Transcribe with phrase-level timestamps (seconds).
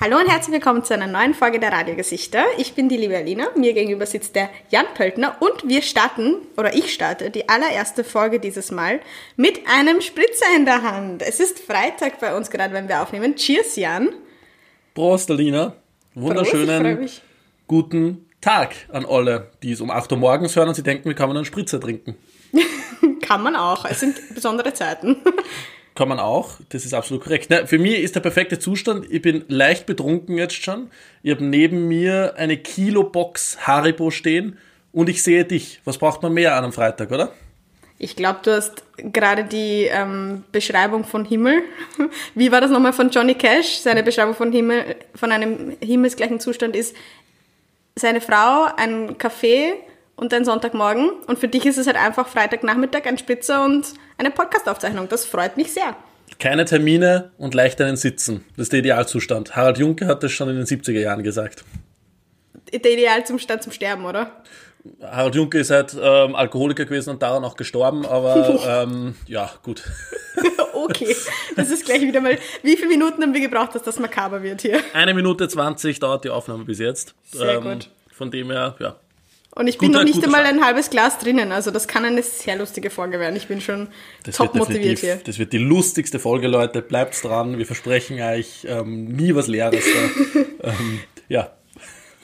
[0.00, 2.44] Hallo und herzlich willkommen zu einer neuen Folge der Radiogesichter.
[2.56, 6.72] Ich bin die liebe Alina, mir gegenüber sitzt der Jan Pöltner und wir starten, oder
[6.72, 9.00] ich starte, die allererste Folge dieses Mal
[9.34, 11.22] mit einem Spritzer in der Hand.
[11.22, 13.34] Es ist Freitag bei uns gerade, wenn wir aufnehmen.
[13.34, 14.10] Cheers, Jan.
[14.94, 15.74] Prost, Alina.
[16.14, 17.22] Wunderschönen Prost,
[17.66, 21.14] guten Tag an alle, die es um 8 Uhr morgens hören und sie denken, wie
[21.14, 22.14] kann man einen Spritzer trinken?
[23.20, 23.84] Kann man auch.
[23.84, 25.16] Es sind besondere Zeiten.
[25.98, 27.48] Kann man auch, das ist absolut korrekt.
[27.50, 30.92] Na, für mich ist der perfekte Zustand, ich bin leicht betrunken jetzt schon.
[31.24, 34.58] Ich habe neben mir eine Kilo-Box Haribo stehen
[34.92, 35.80] und ich sehe dich.
[35.84, 37.32] Was braucht man mehr an einem Freitag, oder?
[37.98, 41.62] Ich glaube, du hast gerade die ähm, Beschreibung von Himmel.
[42.36, 43.78] Wie war das nochmal von Johnny Cash?
[43.78, 46.94] Seine Beschreibung von Himmel, von einem himmelsgleichen Zustand ist
[47.96, 49.74] seine Frau, ein Kaffee
[50.18, 51.10] und ein Sonntagmorgen.
[51.26, 53.86] Und für dich ist es halt einfach Freitagnachmittag, ein Spritzer und
[54.18, 55.08] eine Podcastaufzeichnung.
[55.08, 55.96] Das freut mich sehr.
[56.38, 58.44] Keine Termine und leicht einen Sitzen.
[58.56, 59.56] Das ist der Idealzustand.
[59.56, 61.64] Harald Junke hat das schon in den 70er Jahren gesagt.
[62.72, 64.42] Der Idealzustand zum Sterben, oder?
[65.02, 69.82] Harald Junke ist halt ähm, Alkoholiker gewesen und daran auch gestorben, aber ähm, ja, gut.
[70.74, 71.14] okay,
[71.56, 72.38] das ist gleich wieder mal.
[72.62, 74.80] Wie viele Minuten haben wir gebraucht, dass das makaber wird hier?
[74.92, 77.14] Eine Minute 20 dauert die Aufnahme bis jetzt.
[77.24, 77.90] Sehr gut.
[78.12, 78.96] Von dem her, ja.
[79.58, 82.22] Und ich bin Guter- noch nicht einmal ein halbes Glas drinnen, also das kann eine
[82.22, 83.34] sehr lustige Folge werden.
[83.34, 83.88] Ich bin schon
[84.22, 85.16] Das top motiviert hier.
[85.16, 86.80] das wird die lustigste Folge, Leute.
[86.80, 87.58] Bleibt dran.
[87.58, 89.84] Wir versprechen euch ähm, nie was Leeres.
[89.84, 90.40] Da.
[90.70, 91.50] ähm, ja,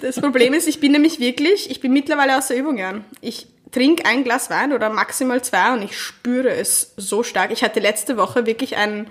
[0.01, 3.05] Das Problem ist, ich bin nämlich wirklich, ich bin mittlerweile aus der Übung, Jan.
[3.21, 7.51] Ich trinke ein Glas Wein oder maximal zwei und ich spüre es so stark.
[7.51, 9.09] Ich hatte letzte Woche wirklich einen,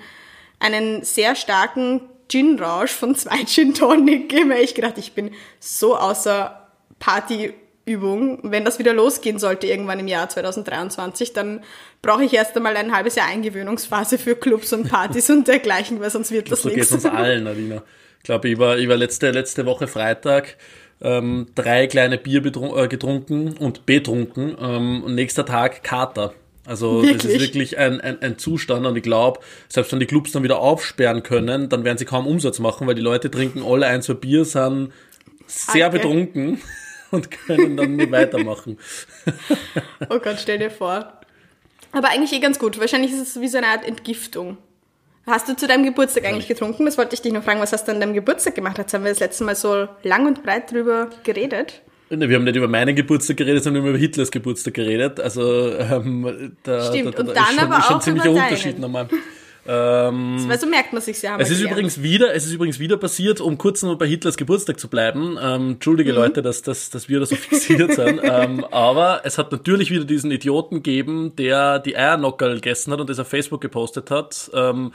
[0.59, 1.99] einen sehr starken
[2.29, 4.31] Gin-Rausch von zwei Gin Tonic.
[4.31, 6.69] Ich mir echt gedacht, ich bin so außer
[7.85, 8.39] Partyübung.
[8.43, 11.61] Wenn das wieder losgehen sollte irgendwann im Jahr 2023, dann
[12.01, 16.09] brauche ich erst einmal ein halbes Jahr Eingewöhnungsphase für Clubs und Partys und dergleichen, weil
[16.09, 16.91] sonst wird das so geht nichts.
[16.91, 17.83] es uns allen, Alina.
[18.19, 20.55] Ich glaube, ich war, ich war letzte, letzte Woche Freitag
[21.01, 26.33] ähm, drei kleine Bier äh, getrunken und betrunken ähm, und nächster Tag Kater.
[26.65, 27.33] Also das Wirklich?
[27.33, 30.59] ist wirklich ein, ein, ein Zustand und ich glaube, selbst wenn die Clubs dann wieder
[30.59, 34.13] aufsperren können, dann werden sie kaum Umsatz machen, weil die Leute trinken alle ein, zwei
[34.13, 34.93] Bier, sind
[35.45, 35.97] sehr Danke.
[35.97, 36.61] betrunken
[37.13, 38.77] und können dann nicht weitermachen.
[40.09, 41.13] Oh Gott, stell dir vor.
[41.91, 42.79] Aber eigentlich eh ganz gut.
[42.79, 44.57] Wahrscheinlich ist es wie so eine Art Entgiftung.
[45.25, 46.85] Hast du zu deinem Geburtstag eigentlich getrunken?
[46.85, 47.61] Das wollte ich dich noch fragen.
[47.61, 48.77] Was hast du an deinem Geburtstag gemacht?
[48.77, 51.81] Jetzt haben wir das letzte Mal so lang und breit drüber geredet.
[52.09, 55.19] Ne, Wir haben nicht über meinen Geburtstag geredet, sondern über Hitlers Geburtstag geredet.
[55.19, 58.01] Also ähm, da, Stimmt, da, da und ist dann schon, aber ist schon auch ein
[58.01, 59.07] ziemlicher Unterschied nochmal.
[59.65, 61.37] Ähm, so merkt man sich ja.
[61.37, 64.79] es ist übrigens wieder, es ist übrigens wieder passiert, um kurz noch bei Hitlers Geburtstag
[64.79, 65.37] zu bleiben.
[65.41, 66.17] Ähm, Entschuldige Mhm.
[66.17, 68.19] Leute, dass, dass, dass wir da so fixiert sind.
[68.23, 73.09] ähm, aber es hat natürlich wieder diesen Idioten gegeben, der die Eiernockerl gegessen hat und
[73.09, 74.51] das auf Facebook gepostet hat.
[74.53, 74.91] Ähm,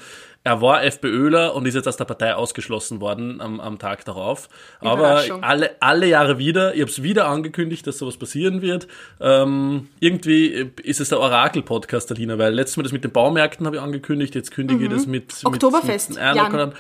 [0.48, 4.48] er war FPÖler und ist jetzt aus der Partei ausgeschlossen worden am, am Tag darauf.
[4.80, 8.88] Aber alle, alle Jahre wieder, ich habe es wieder angekündigt, dass sowas passieren wird.
[9.20, 13.76] Ähm, irgendwie ist es der Orakel-Podcast, Alina, weil letztes Mal das mit den Baumärkten habe
[13.76, 16.68] ich angekündigt, jetzt kündige ich das mit, mit Oktoberfest, mit Eiernockerl Jan.
[16.70, 16.74] an.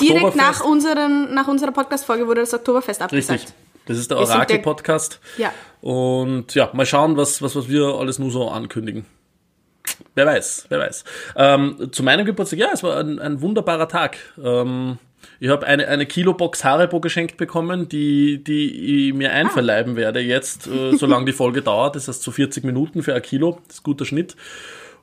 [0.00, 0.36] Direkt Oktoberfest.
[0.36, 3.40] nach, unseren, nach unserer Podcast-Folge wurde das Oktoberfest abgesagt.
[3.40, 3.54] Richtig.
[3.86, 5.20] Das ist der- Orakel-Podcast.
[5.38, 5.52] Ja.
[5.80, 9.06] Und ja, mal schauen, was, was, was wir alles nur so ankündigen.
[10.14, 11.04] Wer weiß, wer weiß.
[11.36, 14.18] Ähm, zu meinem Geburtstag, ja, es war ein, ein wunderbarer Tag.
[14.42, 14.98] Ähm,
[15.38, 20.66] ich habe eine, eine Kilobox Haribo geschenkt bekommen, die, die ich mir einverleiben werde jetzt,
[20.66, 21.96] äh, solange die Folge dauert.
[21.96, 23.58] Das heißt so 40 Minuten für ein Kilo.
[23.66, 24.36] Das ist ein guter Schnitt.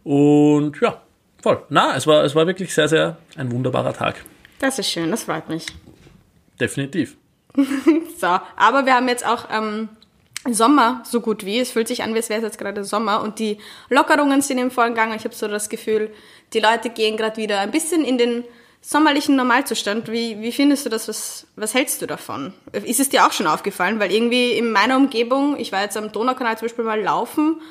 [0.03, 1.01] Und ja,
[1.41, 1.63] voll.
[1.69, 4.23] Na, es war, es war wirklich sehr, sehr ein wunderbarer Tag.
[4.59, 5.65] Das ist schön, das freut mich.
[6.59, 7.17] Definitiv.
[8.19, 9.89] So, aber wir haben jetzt auch ähm,
[10.53, 11.59] Sommer so gut wie.
[11.59, 13.57] Es fühlt sich an, wie es wäre jetzt gerade Sommer und die
[13.89, 15.15] Lockerungen sind im vollen Gang.
[15.15, 16.11] Ich habe so das Gefühl,
[16.53, 18.43] die Leute gehen gerade wieder ein bisschen in den
[18.81, 20.11] sommerlichen Normalzustand.
[20.11, 21.07] Wie, wie findest du das?
[21.07, 22.53] Was, was hältst du davon?
[22.71, 23.99] Ist es dir auch schon aufgefallen?
[23.99, 27.61] Weil irgendwie in meiner Umgebung, ich war jetzt am Donaukanal zum Beispiel mal laufen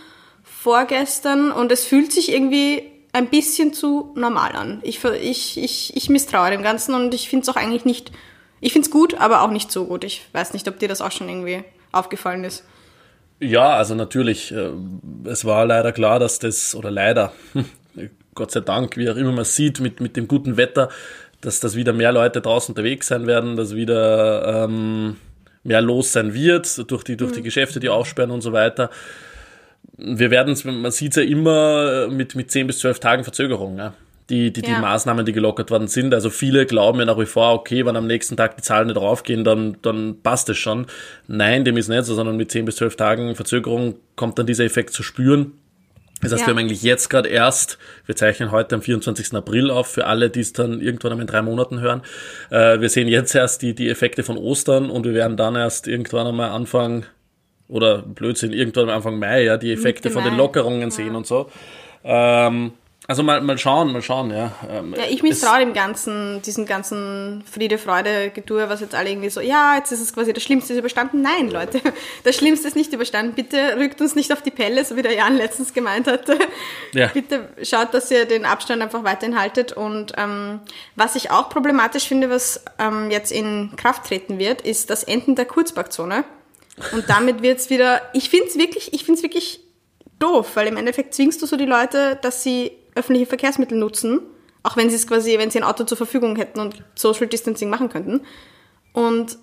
[0.42, 4.80] vorgestern und es fühlt sich irgendwie ein bisschen zu normal an.
[4.82, 8.12] Ich, ich, ich, ich misstraue dem Ganzen und ich finde es auch eigentlich nicht,
[8.60, 10.04] ich finde es gut, aber auch nicht so gut.
[10.04, 11.64] Ich weiß nicht, ob dir das auch schon irgendwie
[11.98, 12.64] aufgefallen ist.
[13.38, 14.70] Ja, also natürlich, äh,
[15.24, 17.32] es war leider klar, dass das, oder leider,
[18.34, 20.88] Gott sei Dank, wie auch immer man sieht, mit, mit dem guten Wetter,
[21.40, 25.16] dass das wieder mehr Leute draußen unterwegs sein werden, dass wieder ähm,
[25.64, 28.90] mehr los sein wird durch die, durch die Geschäfte, die aufsperren und so weiter.
[29.98, 33.78] Wir werden es, man sieht es ja immer mit, mit 10 bis 12 Tagen Verzögerung.
[33.78, 33.94] Ja?
[34.30, 34.80] Die, die, die Ja.
[34.80, 36.12] Maßnahmen, die gelockert worden sind.
[36.14, 38.96] Also viele glauben ja nach wie vor, okay, wenn am nächsten Tag die Zahlen nicht
[38.96, 40.86] raufgehen, dann, dann passt es schon.
[41.28, 44.64] Nein, dem ist nicht so, sondern mit 10 bis 12 Tagen Verzögerung kommt dann dieser
[44.64, 45.52] Effekt zu spüren.
[46.22, 46.46] Das heißt, Ja.
[46.46, 49.34] wir haben eigentlich jetzt gerade erst, wir zeichnen heute am 24.
[49.34, 52.00] April auf, für alle, die es dann irgendwann in drei Monaten hören.
[52.50, 55.86] Äh, wir sehen jetzt erst die, die Effekte von Ostern und wir werden dann erst
[55.86, 57.04] irgendwann einmal Anfang,
[57.68, 60.38] oder Blödsinn, irgendwann am Anfang Mai, ja, die Effekte Mitte von den Mai.
[60.38, 61.50] Lockerungen sehen und so.
[62.04, 62.72] Ähm,
[63.08, 64.52] also mal, mal schauen, mal schauen, ja.
[64.68, 69.30] Ähm, Ja, ich misstraue dem ganzen, diesem ganzen Friede, Freude, Getue, was jetzt alle irgendwie
[69.30, 71.22] so, ja, jetzt ist es quasi das Schlimmste ist überstanden.
[71.22, 71.80] Nein, Leute,
[72.24, 73.34] das Schlimmste ist nicht überstanden.
[73.34, 76.36] Bitte rückt uns nicht auf die Pelle, so wie der Jan letztens gemeint hatte.
[76.92, 77.08] Ja.
[77.08, 79.72] Bitte schaut, dass ihr den Abstand einfach weiterhin haltet.
[79.72, 80.60] Und ähm,
[80.96, 85.36] was ich auch problematisch finde, was ähm, jetzt in Kraft treten wird, ist das Enden
[85.36, 86.24] der Kurzparkzone.
[86.92, 89.60] Und damit wird's wieder, ich finde es wirklich, ich finde es wirklich
[90.18, 94.20] doof, weil im Endeffekt zwingst du so die Leute, dass sie öffentliche Verkehrsmittel nutzen,
[94.62, 97.70] auch wenn sie es quasi, wenn sie ein Auto zur Verfügung hätten und Social Distancing
[97.70, 98.22] machen könnten.
[98.92, 99.38] Und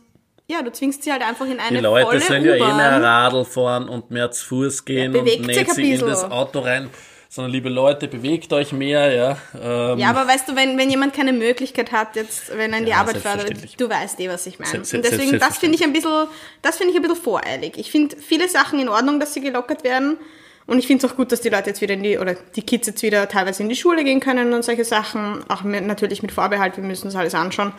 [0.47, 3.01] ja, du zwingst sie halt einfach in eine Die Leute volle sollen ja eh mehr
[3.01, 6.89] Radl fahren und mehr zu Fuß gehen Ja, und nicht sie in das Auto rein.
[7.29, 9.37] Sondern liebe Leute, bewegt euch mehr, ja.
[9.59, 12.85] Ähm, Ja, aber weißt du, wenn, wenn jemand keine Möglichkeit hat, jetzt, wenn er in
[12.85, 13.75] die Ja, Arbeit fährt, selbstverständlich.
[13.77, 14.77] du weißt eh, was ich meine.
[14.77, 16.27] Und deswegen, das finde ich ein bisschen,
[16.61, 17.73] das finde ich ein bisschen voreilig.
[17.77, 20.17] Ich finde viele Sachen in Ordnung, dass sie gelockert werden.
[20.65, 22.61] Und ich finde es auch gut, dass die Leute jetzt wieder in die, oder die
[22.61, 25.43] Kids jetzt wieder teilweise in die Schule gehen können und solche Sachen.
[25.49, 27.73] Auch mit, natürlich mit Vorbehalt, wir müssen das alles anschauen.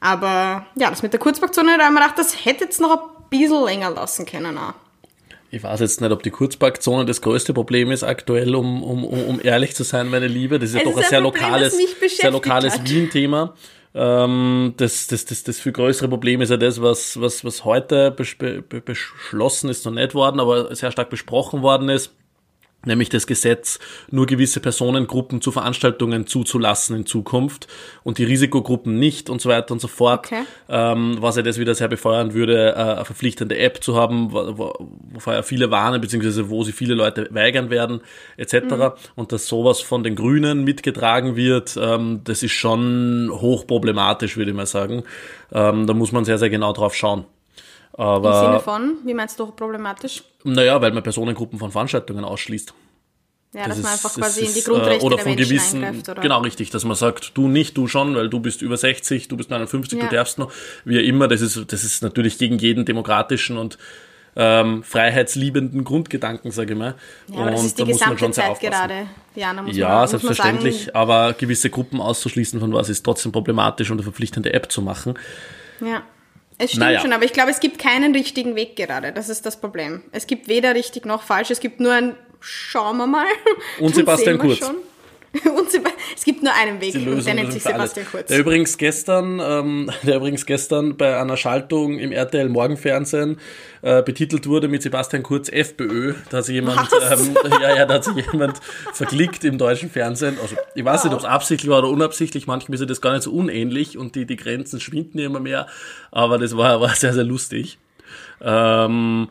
[0.00, 3.08] Aber ja, das mit der Kurzparkzone, da haben wir gedacht, das hätte jetzt noch ein
[3.30, 4.58] bisschen länger lassen können.
[4.58, 4.74] Auch.
[5.50, 9.24] Ich weiß jetzt nicht, ob die Kurzparkzone das größte Problem ist aktuell, um, um, um,
[9.24, 10.58] um ehrlich zu sein, meine Liebe.
[10.58, 11.78] Das ist ja Es doch ein sehr Problem, lokales,
[12.16, 12.80] sehr lokales.
[12.84, 13.54] Wien-Thema.
[13.94, 18.10] Ähm, das, das, das, das viel größere Problem ist ja das, was, was, was heute
[18.10, 22.14] bes be be- beschlossen ist, noch nicht worden, aber sehr stark besprochen worden ist.
[22.86, 27.66] Nämlich das Gesetz, nur gewisse Personengruppen zu Veranstaltungen zuzulassen in Zukunft
[28.04, 30.26] und die Risikogruppen nicht und so weiter und so fort.
[30.26, 30.44] Okay.
[30.68, 34.56] Ähm, was ja das wieder sehr befeuern würde, äh, eine verpflichtende App zu haben, wo,
[34.56, 38.00] wo, wovor ja viele warnen, beziehungsweise wo sie viele Leute weigern werden,
[38.36, 38.54] etc.
[38.54, 38.92] Mhm.
[39.16, 44.56] Und dass sowas von den Grünen mitgetragen wird, ähm, das ist schon hochproblematisch, würde ich
[44.56, 45.02] mal sagen.
[45.52, 47.24] Ähm, da muss man sehr, sehr genau drauf schauen.
[47.98, 50.22] Im Sinne Aber von, wie meinst du problematisch?
[50.44, 52.72] naja, weil man Personengruppen von Veranstaltungen ausschließt.
[53.54, 55.24] Ja, dass Das man ist- einfach das quasi in die ist, Grundrechte äh, oder der
[55.24, 56.20] von gewissen, oder?
[56.20, 59.36] genau richtig, dass man sagt, du nicht, du schon, weil du bist über 60, du
[59.38, 60.06] bist 59, Ja.
[60.06, 60.52] du darfst noch,
[60.84, 63.78] wie immer, das ist, das ist natürlich gegen jeden demokratischen und
[64.36, 66.94] ähm, freiheitsliebenden Grundgedanken, sage ich mal.
[67.28, 68.70] Ja, aber das und ist die da muss man gesamte schon sehr Zeit aufpassen.
[68.88, 73.02] gerade, Diana, muss Ja, man, muss selbstverständlich, Man aber gewisse Gruppen auszuschließen von was ist
[73.02, 75.14] trotzdem problematisch und eine verpflichtende App zu machen.
[75.80, 76.02] sagen, ja.
[76.58, 77.00] Es stimmt Naja.
[77.00, 79.12] schon, aber ich glaube, es gibt keinen richtigen Weg gerade.
[79.12, 80.02] Das ist das Problem.
[80.12, 81.50] Es gibt weder richtig noch falsch.
[81.50, 83.26] Es gibt nur ein Schauen wir mal.
[83.80, 84.58] Und Sebastian Kurz.
[84.58, 84.76] schon.
[85.44, 87.90] Und Seba es gibt nur einen Weg und der nennt sich für alles.
[87.90, 88.28] Sebastian Kurz.
[88.28, 93.38] Der übrigens gestern, ähm, der übrigens gestern bei einer Schaltung im RTL Morgenfernsehen
[93.82, 96.14] äh, betitelt wurde mit Sebastian Kurz FPÖ.
[96.30, 98.58] Da hat sich jemand, ähm, ja, ja, da hat sich jemand
[98.92, 100.38] verklickt im deutschen Fernsehen.
[100.40, 102.46] Also ich weiß nicht, ob es absichtlich war oder unabsichtlich.
[102.46, 105.66] Manchmal ist das gar nicht so unähnlich und die, die Grenzen schwinden immer mehr.
[106.10, 107.78] Aber das war, war sehr, sehr lustig.
[108.40, 109.28] Ähm,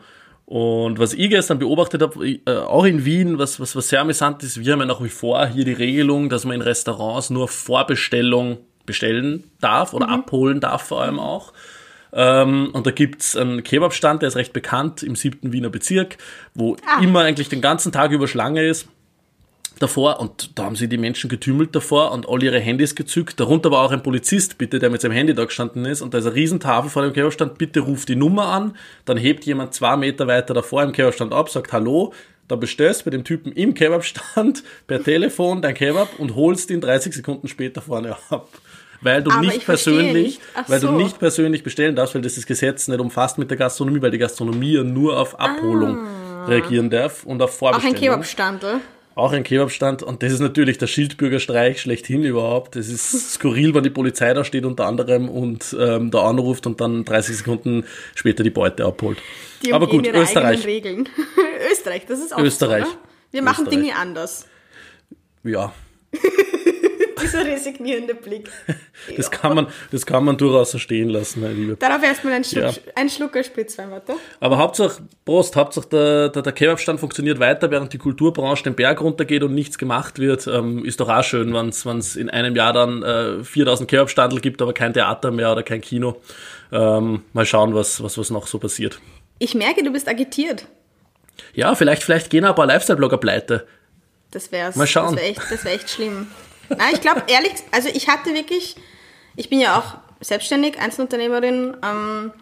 [0.50, 4.42] und was ich gestern beobachtet habe, äh, auch in Wien, was, was, was sehr amüsant
[4.42, 7.48] ist, wir haben ja nach wie vor hier die Regelung, dass man in Restaurants nur
[7.48, 8.56] Vorbestellung
[8.86, 11.52] bestellen darf oder abholen darf vor allem auch.
[12.14, 16.16] Ähm, und da gibt's einen Kebabstand, der ist recht bekannt im siebten Wiener Bezirk,
[16.54, 17.02] wo Ah.
[17.02, 18.88] immer eigentlich den ganzen Tag über Schlange ist
[19.82, 23.38] davor und da haben sie die Menschen getümmelt davor und all ihre Handys gezückt.
[23.40, 26.18] Darunter war auch ein Polizist, bitte, der mit seinem Handy da gestanden ist und da
[26.18, 29.96] ist eine Riesentafel vor dem Kebabstand, bitte ruft die Nummer an, dann hebt jemand zwei
[29.96, 32.12] Meter weiter davor im Kebabstand ab, sagt Hallo,
[32.48, 37.14] dann bestellst bei dem Typen im Kebabstand per Telefon dein Kebab und holst ihn 30
[37.14, 38.48] Sekunden später vorne ab.
[39.00, 40.40] Weil du Aber nicht persönlich, nicht.
[40.66, 40.88] Weil so.
[40.88, 44.10] du nicht persönlich bestellen darfst, weil das das Gesetz nicht umfasst mit der Gastronomie, weil
[44.10, 45.98] die Gastronomie ja nur auf Abholung
[46.48, 47.54] reagieren darf und auf Ah.
[47.54, 47.94] Auch Vorbestellung.
[47.94, 48.80] ein Kebabstandel.
[49.18, 52.76] Auch ein Kebabstand und das ist natürlich der Schildbürgerstreich schlechthin überhaupt.
[52.76, 56.80] Das ist skurril, wenn die Polizei da steht unter anderem und ähm, da anruft und
[56.80, 57.84] dann 30 Sekunden
[58.14, 59.18] später die Beute abholt.
[59.64, 60.64] Die Aber gut, Österreich.
[61.72, 62.84] Österreich, das ist auch Österreich.
[62.84, 62.98] So, oder?
[63.32, 63.82] Wir machen Österreich.
[63.82, 64.46] Dinge anders.
[65.42, 65.72] Ja,
[67.20, 68.50] Dieser resignierende Blick.
[69.16, 71.76] das kann man, das kann man durchaus so stehen lassen, meine Liebe.
[71.76, 72.72] Darauf erstmal ein, Schluck, Ja.
[72.94, 74.14] ein Schlucker Spritzwein, warte.
[74.40, 79.00] Aber Hauptsache, Prost, Hauptsache der, der, der Kebabstand funktioniert weiter, während die Kulturbranche den Berg
[79.00, 80.46] runtergeht und nichts gemacht wird.
[80.46, 84.62] Ähm, ist doch auch schön, wenn es in einem Jahr dann äh, 4000 Kebabstandel gibt,
[84.62, 86.20] aber kein Theater mehr oder kein Kino.
[86.72, 89.00] Ähm, mal schauen, was, was, was noch so passiert.
[89.38, 90.66] Ich merke, du bist agitiert.
[91.54, 93.66] Ja, vielleicht, vielleicht gehen ein paar Lifestyle-Blogger pleite.
[94.30, 94.76] Das wär's.
[94.76, 95.14] Mal schauen.
[95.14, 96.26] Das wäre echt, das wär echt schlimm.
[96.68, 98.76] Nein, ich glaube, ehrlich, also ich hatte wirklich,
[99.36, 102.32] ich bin ja auch selbstständig, Einzelunternehmerin, ähm,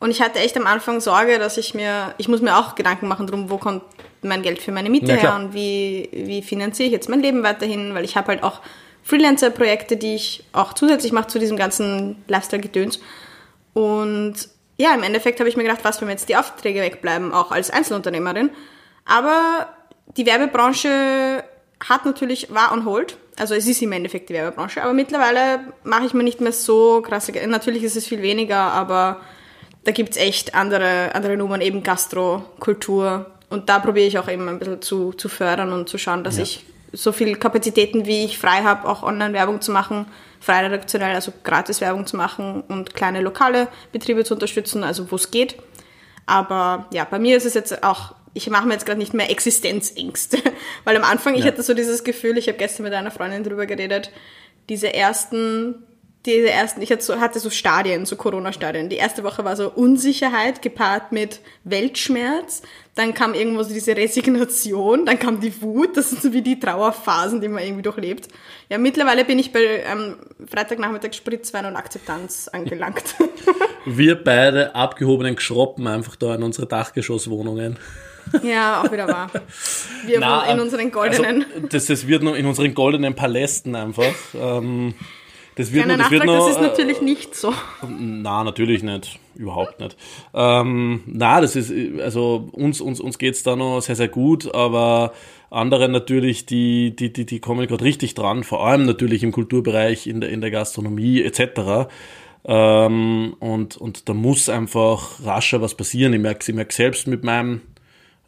[0.00, 3.08] Und ich hatte echt am Anfang Sorge, dass ich mir, ich muss mir auch Gedanken
[3.08, 3.82] machen drum, wo kommt
[4.22, 7.42] mein Geld für meine Miete Ja, her und wie, wie finanziere ich jetzt mein Leben
[7.42, 8.60] weiterhin, weil ich habe halt auch
[9.02, 13.00] Freelancer-Projekte, die ich auch zusätzlich mache zu diesem ganzen Lifestyle-Gedöns.
[13.74, 14.34] Und
[14.76, 17.70] ja, im Endeffekt habe ich mir gedacht, was, wenn jetzt die Aufträge wegbleiben, auch als
[17.70, 18.50] Einzelunternehmerin.
[19.04, 19.68] Aber
[20.16, 21.42] die Werbebranche
[21.88, 23.16] hat natürlich, war on hold.
[23.38, 24.82] Also es ist im Endeffekt die Werbebranche.
[24.82, 29.20] Aber mittlerweile mache ich mir nicht mehr so krasse, natürlich ist es viel weniger, aber
[29.84, 33.26] da gibt's echt andere, andere Nummern, eben Gastro, Kultur.
[33.48, 36.36] Und da probiere ich auch eben ein bisschen zu, zu fördern und zu schauen, dass
[36.36, 36.42] Ja.
[36.42, 40.06] ich so viel Kapazitäten, wie ich frei habe, auch Online-Werbung zu machen,
[40.40, 45.30] frei redaktionell, also Gratis-Werbung zu machen und kleine lokale Betriebe zu unterstützen, also wo es
[45.30, 45.56] geht.
[46.26, 49.30] Aber ja, bei mir ist es jetzt auch, ich mache mir jetzt gerade nicht mehr
[49.30, 50.38] Existenzängste.
[50.84, 51.46] Weil am Anfang, ich Ja.
[51.52, 54.10] hatte so dieses Gefühl, ich habe gestern mit einer Freundin drüber geredet,
[54.68, 55.76] diese ersten,
[56.26, 58.90] diese ersten, ich hatte so, hatte so Stadien, so Corona-Stadien.
[58.90, 62.60] Die erste Woche war so Unsicherheit gepaart mit Weltschmerz.
[62.96, 65.96] Dann kam irgendwo so diese Resignation, dann kam die Wut.
[65.96, 68.28] Das sind so wie die Trauerphasen, die man irgendwie durchlebt.
[68.68, 70.16] Ja, mittlerweile bin ich bei ähm,
[70.50, 73.14] Freitagnachmittag Spritzwein und Akzeptanz angelangt.
[73.86, 77.78] Wir beide abgehobenen Geschroppen einfach da in unsere Dachgeschosswohnungen.
[78.42, 79.30] Ja, auch wieder wahr.
[80.06, 81.44] Wir Na, in unseren goldenen.
[81.54, 84.14] Also, das, das wird noch in unseren goldenen Palästen einfach.
[84.34, 84.94] Ähm,
[85.58, 87.52] das wird noch, das wird noch, das ist äh, natürlich nicht so.
[87.88, 89.18] Na, natürlich nicht.
[89.34, 89.96] Überhaupt nicht.
[90.32, 95.12] Ähm, na, das ist, also uns, uns, uns geht's da noch sehr, sehr gut, aber
[95.50, 100.06] andere natürlich, die, die, die, die kommen gerade richtig dran, vor allem natürlich im Kulturbereich,
[100.06, 101.88] in der, in der Gastronomie etc.
[102.44, 106.12] Ähm, und, und da muss einfach rascher was passieren.
[106.12, 107.62] Ich merke ich merk selbst mit meinem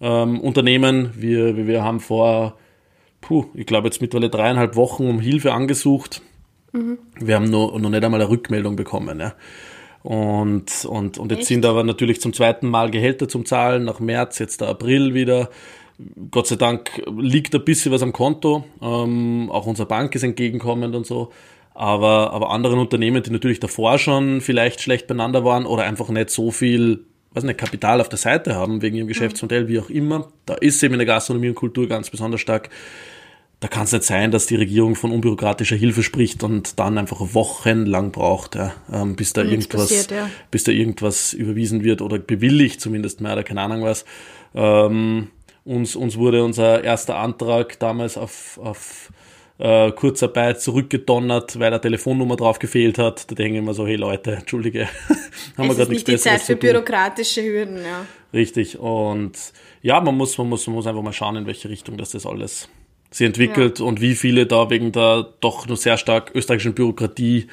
[0.01, 1.13] ähm, Unternehmen.
[1.17, 2.57] Wir, wir haben vor,
[3.21, 6.23] puh, ich glaube jetzt mittlerweile dreieinhalb Wochen um Hilfe angesucht.
[6.73, 9.21] Wir haben noch, noch nicht einmal eine Rückmeldung bekommen.
[9.21, 9.35] Ja.
[10.03, 11.49] Und, und, und jetzt Echt?
[11.49, 15.51] sind aber natürlich zum zweiten Mal Gehälter zum Zahlen, nach März, jetzt der April wieder.
[16.31, 18.65] Gott sei Dank liegt ein bisschen was am Konto.
[18.81, 21.31] Ähm, auch unsere Bank ist entgegenkommend und so.
[21.75, 26.31] Aber, aber anderen Unternehmen, die natürlich davor schon vielleicht schlecht beieinander waren oder einfach nicht
[26.31, 30.29] so viel weiß nicht, Kapital auf der Seite haben wegen ihrem Geschäftsmodell, wie auch immer,
[30.47, 32.71] da ist eben in der Gastronomie und Kultur ganz besonders stark.
[33.61, 37.19] Da kann es nicht sein, dass die Regierung von unbürokratischer Hilfe spricht und dann einfach
[37.35, 40.31] wochenlang braucht, ja, ähm, bis da Nichts irgendwas, passiert, ja.
[40.51, 44.07] bis da irgendwas überwiesen wird oder bewilligt zumindest mehr oder keine Ahnung was.
[44.55, 45.29] Ähm,
[45.65, 49.13] uns, uns wurde unser erster Antrag damals auf, auf
[49.61, 53.31] äh, Kurzarbeit zurückgedonnert, weil eine Telefonnummer drauf gefehlt hat.
[53.31, 54.89] Da denke ich mir so, hey Leute, entschuldige,
[55.57, 58.07] haben wir Es gerade ist nichts nicht die Besseres Zeit für bürokratische Hürden, ja.
[58.33, 58.79] Richtig.
[58.79, 59.33] Und
[59.83, 62.27] ja, man muss, man muss, man muss einfach mal schauen, in welche Richtung das, das
[62.27, 62.69] alles
[63.11, 67.49] sich entwickelt und wie viele da wegen der doch nur sehr stark österreichischen Bürokratie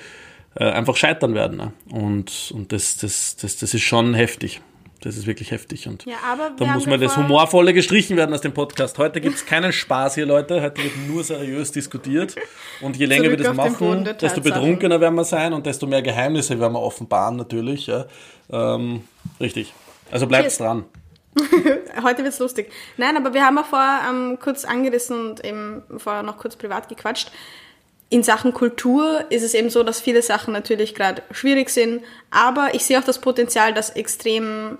[0.55, 1.57] äh, einfach scheitern werden.
[1.57, 1.73] Ne?
[1.89, 4.61] Und, und das, das, das, das ist schon heftig.
[5.01, 5.87] Das ist wirklich heftig.
[5.87, 8.97] Und Ja, da wir muss mal das Humorvolle gestrichen werden aus dem Podcast.
[8.97, 10.61] Heute gibt's keinen Spaß hier, Leute.
[10.61, 12.35] Heute wird nur seriös diskutiert.
[12.81, 15.65] Und je länger wir Zurück das den Boden machen, desto betrunkener werden wir sein und
[15.65, 17.87] desto mehr Geheimnisse werden wir offenbaren natürlich.
[17.87, 18.05] Ja.
[18.51, 19.03] Ähm,
[19.39, 19.73] richtig.
[20.09, 20.85] Also bleibt dran.
[22.03, 22.71] Heute wird's lustig.
[22.97, 26.89] Nein, aber wir haben auch vorher ähm, kurz angerissen und eben vorher noch kurz privat
[26.89, 27.31] gequatscht.
[28.09, 32.69] In Sachen Kultur ist es eben so, dass viele Sachen natürlich gerade schwierig sind, aber
[32.73, 34.77] ich sehe auch das Potenzial, dass extrem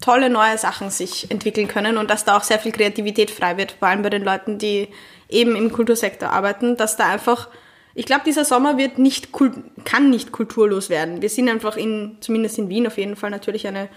[0.00, 3.72] tolle neue Sachen sich entwickeln können und dass da auch sehr viel Kreativität frei wird,
[3.72, 4.88] vor allem bei den Leuten, die
[5.28, 7.48] eben im Kultursektor arbeiten, dass da einfach,
[7.94, 9.28] ich glaube, dieser Sommer wird nicht,
[9.84, 11.22] kann nicht kulturlos werden.
[11.22, 13.88] Wir sind einfach in, zumindest in Wien auf jeden Fall natürlich eine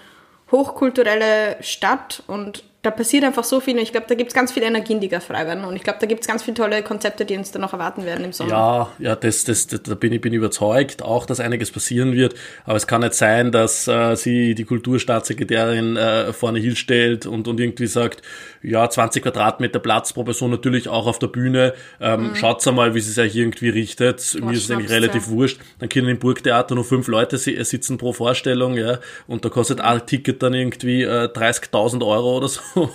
[0.51, 4.51] hochkulturelle Stadt und da passiert einfach so viel und ich glaube, da gibt es ganz
[4.51, 6.83] viele Energien, die gerade frei werden und ich glaube, da gibt es ganz viele tolle
[6.83, 8.51] Konzepte, die uns da noch erwarten werden im Sommer.
[8.51, 12.35] Ja, ja, das, das, das, da bin ich bin überzeugt, auch dass einiges passieren wird.
[12.65, 17.59] Aber es kann nicht sein, dass äh, sie die Kulturstaatssekretärin äh, vorne hinstellt und, und
[17.59, 18.21] irgendwie sagt,
[18.67, 21.73] ja, 20 Quadratmeter Platz pro Person natürlich auch auf der Bühne.
[22.01, 24.37] Ähm, Schaut's einmal, wie sie sich irgendwie richtet.
[24.41, 25.31] Mir ist es eigentlich relativ ja.
[25.31, 25.59] wurscht.
[25.79, 28.99] Dann können im Burgtheater nur fünf Leute si- sitzen pro Vorstellung, ja.
[29.25, 32.89] Und da kostet ein Ticket dann irgendwie äh, 30.000 Euro oder so,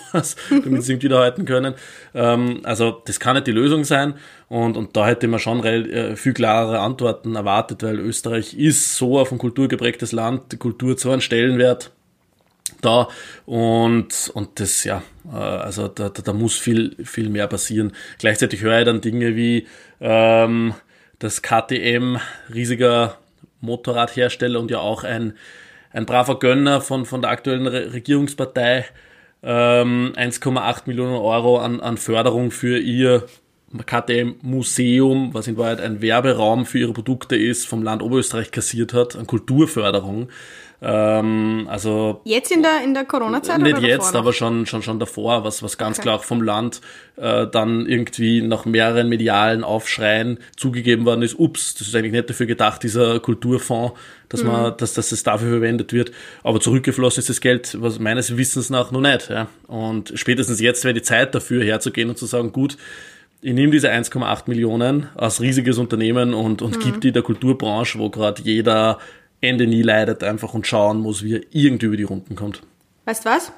[0.50, 1.74] damit sie irgendwie da halten können.
[2.14, 4.14] Ähm, also das kann nicht die Lösung sein.
[4.48, 9.18] Und, und da hätte man schon äh, viel klarere Antworten erwartet, weil Österreich ist so
[9.18, 11.92] auf ein kulturgeprägtes Land, die Kultur hat so einen Stellenwert
[12.80, 13.08] da
[13.46, 17.92] und, und das, ja, äh, also da, da, da muss viel, viel mehr passieren.
[18.18, 19.66] Gleichzeitig höre ich dann Dinge wie
[20.00, 20.74] ähm,
[21.18, 22.16] das KTM,
[22.52, 23.18] riesiger
[23.60, 25.34] Motorradhersteller und ja auch ein,
[25.92, 28.86] ein braver Gönner von, von der aktuellen Re Regierungspartei,
[29.42, 33.26] ähm, 1,8 Millionen Euro an, an Förderung für ihr
[33.86, 39.16] KTM-Museum, was in Wahrheit ein Werberaum für ihre Produkte ist, vom Land Oberösterreich kassiert hat,
[39.16, 40.28] an Kulturförderung.
[40.84, 43.60] Ähm, also Jetzt in der, in der Corona-Zeit?
[43.60, 46.02] nicht oder jetzt, aber schon, schon, schon davor, was, was ganz Okay.
[46.06, 46.80] klar auch vom Land
[47.16, 52.28] äh, dann irgendwie nach mehreren medialen Aufschreien zugegeben worden ist, ups, das ist eigentlich nicht
[52.28, 53.92] dafür gedacht, dieser Kulturfonds,
[54.28, 54.50] dass Mhm.
[54.50, 56.10] man, dass, dass es dafür verwendet wird.
[56.42, 59.30] Aber zurückgeflossen ist das Geld, was meines Wissens nach noch nicht.
[59.30, 59.46] Ja.
[59.68, 62.76] Und spätestens jetzt wäre die Zeit dafür herzugehen und zu sagen, gut,
[63.40, 68.08] ich nehme diese 1,8 Millionen als riesiges Unternehmen und, und gib die der Kulturbranche, wo
[68.08, 68.98] gerade jeder
[69.42, 72.62] Ende nie leidet, einfach und schauen muss, wie er irgendwie über die Runden kommt.
[73.04, 73.52] Weißt du was?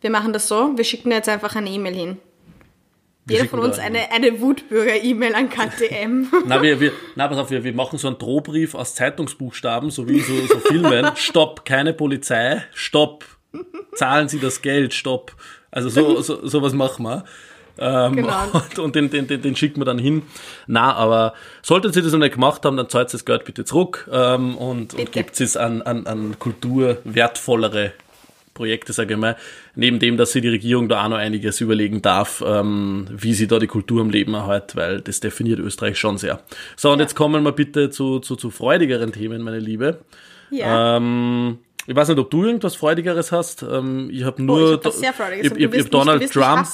[0.00, 2.18] Wir machen das so, wir schicken jetzt einfach eine E-Mail hin.
[3.24, 6.26] Wir Jeder von uns eine, eine Wutbürger-E-Mail an KTM.
[6.46, 10.08] Na, wir, wir, na, pass auf, wir, wir machen so einen Drohbrief aus Zeitungsbuchstaben, so
[10.08, 11.08] wie so, so Filmen.
[11.14, 12.64] Stopp, keine Polizei.
[12.74, 13.24] Stopp.
[13.94, 14.92] Zahlen Sie das Geld.
[14.92, 15.36] Stopp.
[15.70, 17.24] Also so, so, sowas machen wir.
[17.78, 18.32] Ähm, Genau.
[18.52, 20.22] Und, und den, den, den, den schicken wir dann hin.
[20.66, 23.64] Na, aber sollten Sie das noch nicht gemacht haben, dann zahlt Sie das Geld bitte
[23.64, 25.10] zurück ähm, und, und Bitte.
[25.10, 27.92] gibt es an, an, an kulturwertvollere
[28.54, 29.36] Projekte, sage ich mal,
[29.74, 33.46] neben dem, dass sie die Regierung da auch noch einiges überlegen darf, ähm, wie sie
[33.46, 36.40] da die Kultur am Leben erhält, weil das definiert Österreich schon sehr.
[36.76, 40.00] So, und jetzt kommen wir bitte zu, zu, zu freudigeren Themen, meine Liebe.
[40.50, 40.96] Ja.
[40.96, 43.62] Ähm, ich weiß nicht, ob du irgendwas Freudigeres hast.
[43.62, 44.80] Ähm, ich habe nur.
[44.84, 45.46] Oh, ich hab Freudiges.
[45.46, 46.66] Ich, ich, ich, hab Donald Trump.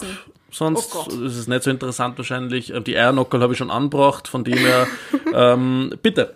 [0.50, 2.72] Sonst Oh ist es nicht so interessant wahrscheinlich.
[2.72, 4.86] Ähm, Die Eiernockel habe ich schon angebracht, von dem her.
[5.34, 6.34] ähm, bitte.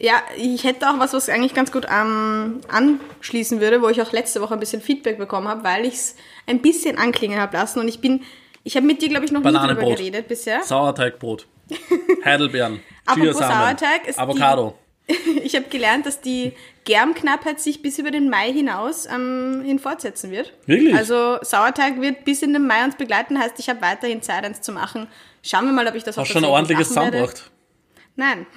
[0.00, 4.10] Ja, ich hätte auch was, was eigentlich ganz gut ähm, anschließen würde, wo ich auch
[4.10, 7.78] letzte Woche ein bisschen Feedback bekommen habe, weil ich es ein bisschen anklingen habe lassen
[7.78, 8.22] und ich bin,
[8.64, 9.96] ich habe mit dir, glaube ich, noch nie drüber Bananenbrot.
[9.98, 10.62] geredet bisher.
[10.64, 11.46] Sauerteigbrot.
[12.24, 12.80] Heidelbeeren.
[13.06, 14.76] Apropos Sauerteig, ist Avocado.
[15.44, 16.52] Ich habe gelernt, dass die
[16.84, 20.52] Germknappheit sich bis über den Mai hinaus ähm, hin fortsetzen wird.
[20.66, 20.94] Wirklich?
[20.94, 24.62] Also Sauerteig wird bis in den Mai uns begleiten, heißt, ich habe weiterhin Zeit, eins
[24.62, 25.06] zu machen.
[25.42, 27.50] Schauen wir mal, ob ich das auch Hast schon ein ordentliches zusammengebracht.
[28.16, 28.46] Nein.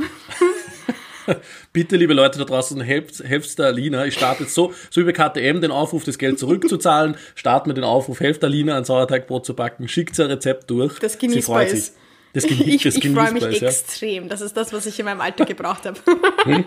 [1.74, 4.06] Bitte, liebe Leute da draußen, helft, helft der Alina.
[4.06, 7.18] Ich starte jetzt so, so wie bei KTM den Aufruf, das Geld zurückzuzahlen.
[7.36, 9.88] Starten wir den Aufruf, helft der Alina ein Sauerteigbrot zu backen.
[9.88, 11.00] Schickt sie ein Rezept durch.
[11.00, 11.88] Das Sie genießbar freut ist.
[11.88, 11.96] sich.
[12.38, 13.68] Das genießt, Ich, das ich freue mich ja.
[13.68, 14.30] extrem.
[14.30, 16.00] Das ist das, was ich in meinem Alter gebraucht habe.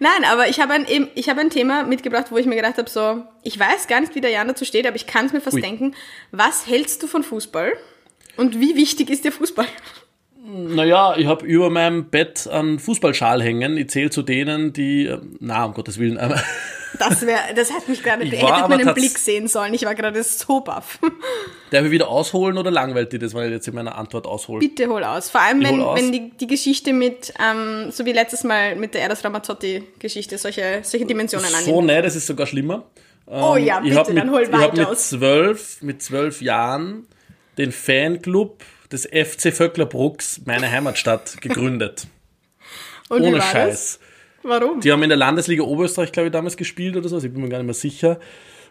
[0.00, 2.90] Nein, aber ich habe ein, ich habe ein Thema mitgebracht, wo ich mir gedacht habe,
[2.90, 5.40] so, ich weiß gar nicht, wie der Jan dazu steht, aber ich kann es mir
[5.40, 5.62] fast Ui.
[5.62, 5.94] denken.
[6.32, 7.74] Was hältst du von Fußball?
[8.36, 9.68] Und wie wichtig ist dir Fußball?
[10.44, 13.76] Naja, ich habe über meinem Bett einen Fußballschal hängen.
[13.76, 16.42] Ich zähle zu denen, die, äh, na, um Gottes Willen, aber
[16.98, 19.74] Das wäre, das hat mich gerade, Ich meinen tats- Blick sehen sollen.
[19.74, 20.98] Ich war gerade so baff.
[21.70, 24.60] darf ich wieder ausholen oder langweilt dir das, weil ich jetzt in meiner Antwort aushole?
[24.60, 25.30] Bitte hol aus.
[25.30, 28.94] Vor allem, Ich wenn, wenn die, die Geschichte mit, ähm, so wie letztes Mal mit
[28.94, 31.86] der Eros Ramazzotti-Geschichte, solche, solche Dimensionen So, annimmt.
[31.86, 32.84] ne, das ist sogar schlimmer.
[33.26, 35.08] Oh ja, ich bitte, hab mit, dann hol Ich habe weit mit aus.
[35.10, 37.06] zwölf, mit zwölf Jahren
[37.58, 42.06] den Fanclub des FC Vöcklerbrucks, meine Heimatstadt, gegründet.
[43.08, 43.98] Und Ohne Scheiß.
[43.98, 44.05] Das?
[44.46, 44.80] Warum?
[44.80, 47.48] Die haben in der Landesliga Oberösterreich, glaube ich, damals gespielt oder so, ich bin mir
[47.48, 48.18] gar nicht mehr sicher.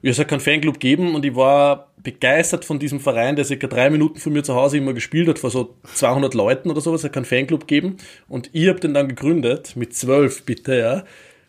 [0.01, 3.89] Es hat keinen Fanclub gegeben und ich war begeistert von diesem Verein, der circa drei
[3.89, 7.13] Minuten von mir zu Hause immer gespielt hat, vor so 200 Leuten oder sowas, hat
[7.13, 7.97] keinen Fanclub gegeben.
[8.27, 11.03] Und ich habe den dann gegründet, mit zwölf bitte, ja.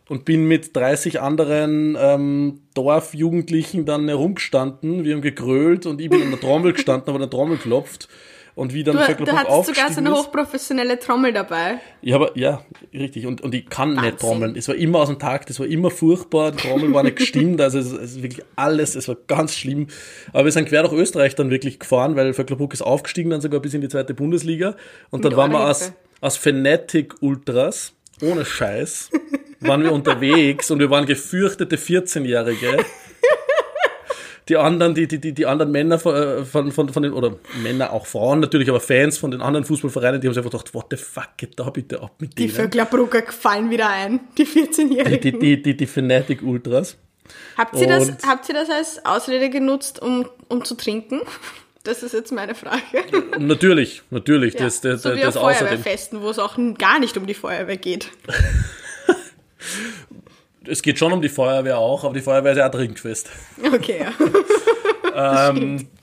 [0.08, 6.22] Und bin mit 30 anderen ähm, Dorfjugendlichen dann herumgestanden, wir haben gegrölt und ich bin
[6.22, 8.08] an der Trommel gestanden, habe an der Trommel geklopft.
[8.56, 11.78] Und wie dann Du, du Vöcklerbruck hattest sogar so eine hochprofessionelle Trommel dabei.
[12.00, 12.62] Ja, aber ja,
[12.94, 13.26] richtig.
[13.26, 14.04] Und, und ich kann Wahnsinn.
[14.04, 14.56] nicht trommeln.
[14.56, 17.60] Es war immer aus dem Takt, es war immer furchtbar, die Trommel war nicht gestimmt,
[17.60, 19.88] also es, es ist wirklich alles, es war ganz schlimm.
[20.32, 23.60] Aber wir sind quer durch Österreich dann wirklich gefahren, weil Vöcklerbruck ist aufgestiegen, dann sogar
[23.60, 24.74] bis in die zweite Bundesliga.
[25.10, 25.92] Und dann Mit waren wir Hilfe.
[26.22, 27.92] aus Fanatic Ultras,
[28.22, 29.10] ohne Scheiß,
[29.60, 32.78] waren wir unterwegs und wir waren gefürchtete 14-Jährige.
[34.48, 37.92] Die anderen, die, die, die, die anderen Männer von, von, von, von den, oder Männer,
[37.92, 40.87] auch Frauen natürlich, aber Fans von den anderen Fußballvereinen, die haben sich einfach gedacht, what
[40.90, 42.56] the fuck, geht da bitte ab mit Die denen?
[42.56, 45.20] Vöcklerbrucker fallen wieder ein, die 14-Jährigen.
[45.20, 46.96] Die, die, die, die Fanatic Ultras.
[47.56, 51.22] Habt, ihr das, habt ihr das als Ausrede genutzt, um, um zu trinken?
[51.82, 52.80] Das ist jetzt meine Frage.
[53.38, 55.37] Natürlich, natürlich, Ja, das, das, so wie das.
[55.37, 58.11] Feuerwehrfesten, wo es auch gar nicht um die Feuerwehr geht.
[60.68, 63.31] Es geht schon um die Feuerwehr auch, aber die Feuerwehr ist ja auch trinkfest.
[63.74, 65.55] Okay, ja.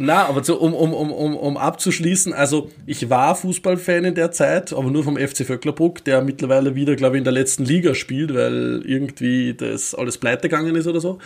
[0.00, 4.30] Na, aber so, um, um, um, um, um abzuschließen, also ich war Fußballfan in der
[4.30, 7.96] Zeit, aber nur vom FC Vöcklerbruck, der mittlerweile wieder, glaube ich, in der letzten Liga
[7.96, 11.18] spielt, weil irgendwie das alles pleite gegangen ist oder so.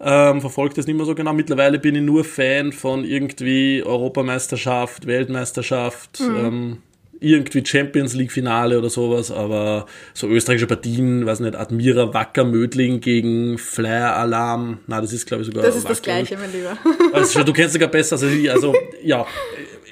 [0.00, 1.34] Ähm, verfolgt das nicht mehr so genau.
[1.34, 6.78] Mittlerweile bin ich nur Fan von irgendwie Europameisterschaft, Weltmeisterschaft, ähm,
[7.20, 13.00] irgendwie Champions League Finale oder sowas, aber so österreichische Partien, weiß nicht, Admira Wacker Mödling
[13.00, 16.52] gegen Flyer Alarm, na, das ist glaube ich sogar Das ist das Wacker, Gleiche, mein
[16.52, 16.78] Lieber.
[17.12, 18.50] also, du kennst sogar besser als ich.
[18.50, 19.26] Also, ja,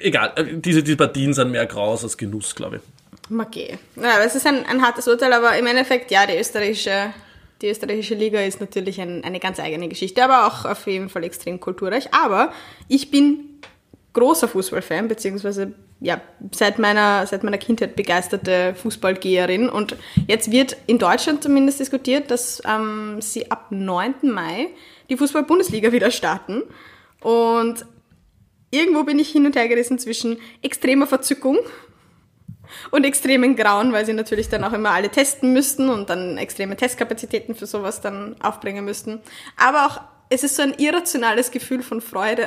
[0.01, 2.81] egal, diese, diese Partien sind mehr Graus als Genuss, glaube ich.
[3.39, 3.77] Okay.
[3.95, 7.13] Ja, aber es ist ein, ein hartes Urteil, aber im Endeffekt, ja, die österreichische,
[7.61, 11.23] die österreichische Liga ist natürlich ein, eine ganz eigene Geschichte, aber auch auf jeden Fall
[11.23, 12.13] extrem kulturreich.
[12.13, 12.53] Aber
[12.87, 13.59] ich bin
[14.13, 19.69] großer Fußballfan, beziehungsweise ja, seit meiner, seit meiner Kindheit begeisterte Fußballgeherin.
[19.69, 19.95] Und
[20.27, 24.15] jetzt wird in Deutschland zumindest diskutiert, dass ähm, sie ab 9.
[24.23, 24.69] Mai
[25.09, 26.63] die Fußball-Bundesliga wieder starten.
[27.21, 27.85] Und
[28.69, 31.57] irgendwo bin ich hin und her gerissen zwischen extremer Verzückung
[32.91, 36.75] und extremen Grauen, weil sie natürlich dann auch immer alle testen müssten und dann extreme
[36.75, 39.19] Testkapazitäten für sowas dann aufbringen müssten.
[39.55, 42.45] Aber auch, es ist so ein irrationales Gefühl von Freude,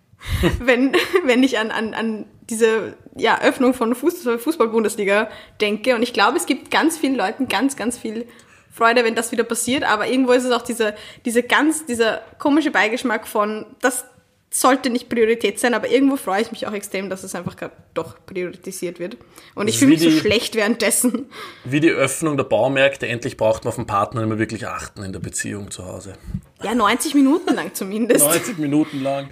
[0.58, 5.30] wenn, wenn ich an, an, an diese ja, Öffnung von Fußball-Bundesliga
[5.60, 5.94] denke.
[5.94, 8.26] Und ich glaube, es gibt ganz vielen Leuten ganz, ganz viel
[8.72, 9.84] Freude, wenn das wieder passiert.
[9.84, 14.04] Aber irgendwo ist es auch diese, diese ganz, dieser komische Beigeschmack von, das
[14.50, 17.54] sollte nicht Priorität sein, aber irgendwo freue ich mich auch extrem, dass es einfach
[17.92, 19.18] doch priorisiert wird.
[19.54, 21.26] Und ich fühle mich so schlecht währenddessen.
[21.64, 25.12] Wie die Öffnung der Baumärkte, endlich braucht man auf den Partner immer wirklich achten in
[25.12, 26.14] der Beziehung zu Hause.
[26.62, 28.24] Ja, 90 Minuten lang zumindest.
[28.24, 29.28] 90 Minuten lang.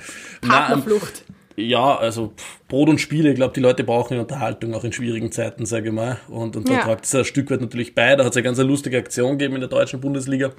[0.46, 1.24] Partnerflucht.
[1.56, 2.32] Ja, also
[2.68, 5.94] Brot und Spiele, ich glaube, die Leute brauchen Unterhaltung auch in schwierigen Zeiten, sage ich
[5.94, 6.18] mal.
[6.28, 6.80] Und, und da ja.
[6.80, 8.14] tragt es ein Stück weit natürlich bei.
[8.14, 10.52] Da hat es eine ganz lustige Aktion gegeben in der deutschen Bundesliga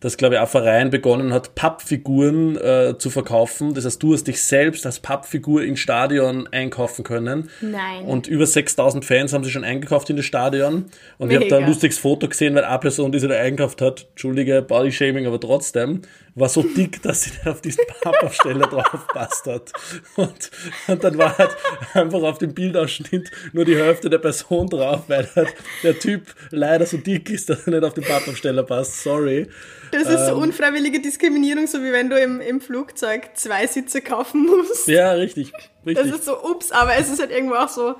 [0.00, 3.74] dass, glaube ich, ein Verein begonnen hat, Pappfiguren äh, zu verkaufen.
[3.74, 7.50] Das heißt, du hast dich selbst als Pappfigur ins Stadion einkaufen können.
[7.60, 8.04] Nein.
[8.04, 10.86] Und über 6000 Fans haben sie schon eingekauft in das Stadion.
[11.18, 11.40] Und Mega.
[11.40, 14.06] ich habe da ein lustiges Foto gesehen, weil eine Person, die sie da eingekauft hat,
[14.10, 16.02] entschuldige, Bodyshaming, aber trotzdem,
[16.38, 19.72] war so dick, dass sie nicht auf diesen Pappaufsteller drauf passt hat.
[20.16, 20.50] Und,
[20.86, 21.56] und dann war halt
[21.94, 26.86] einfach auf dem Bildausschnitt nur die Hälfte der Person drauf, weil halt der Typ leider
[26.86, 29.02] so dick ist, dass er nicht auf den Pappaufsteller passt.
[29.02, 29.48] Sorry.
[29.90, 34.02] Das ist so ähm, unfreiwillige Diskriminierung, so wie wenn du im, im Flugzeug zwei Sitze
[34.02, 34.86] kaufen musst.
[34.88, 35.52] Ja, richtig,
[35.86, 36.10] richtig.
[36.10, 37.94] Das ist so, ups, aber es ist halt irgendwo auch so,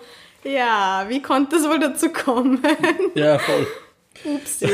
[0.44, 2.62] ja, wie konnte es wohl dazu kommen?
[3.14, 3.66] Ja, voll.
[4.24, 4.68] Upsi.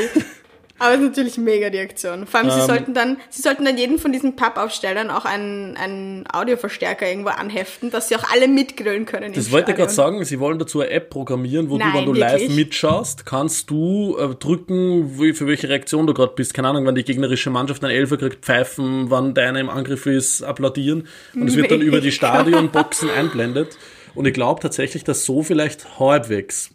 [0.77, 2.27] Aber es ist natürlich mega die Aktion.
[2.27, 5.77] Vor allem, ähm, sie sollten dann, sie sollten dann jeden von diesen Pappaufstellern auch einen,
[5.77, 9.31] einen Audioverstärker irgendwo anheften, dass sie auch alle mitgrillen können.
[9.33, 12.05] Das wollte ich gerade sagen, sie wollen dazu eine App programmieren, wo Nein, du, wenn
[12.05, 12.47] du wirklich?
[12.47, 16.53] live mitschaust, kannst du äh, drücken, wie, für welche Reaktion du gerade bist.
[16.53, 20.41] Keine Ahnung, wann die gegnerische Mannschaft einen Elfer kriegt, pfeifen, wann deiner im Angriff ist,
[20.41, 21.07] applaudieren.
[21.33, 23.77] Und es wird dann über die Stadionboxen einblendet.
[24.13, 26.71] Und ich glaube tatsächlich, dass so vielleicht halbwegs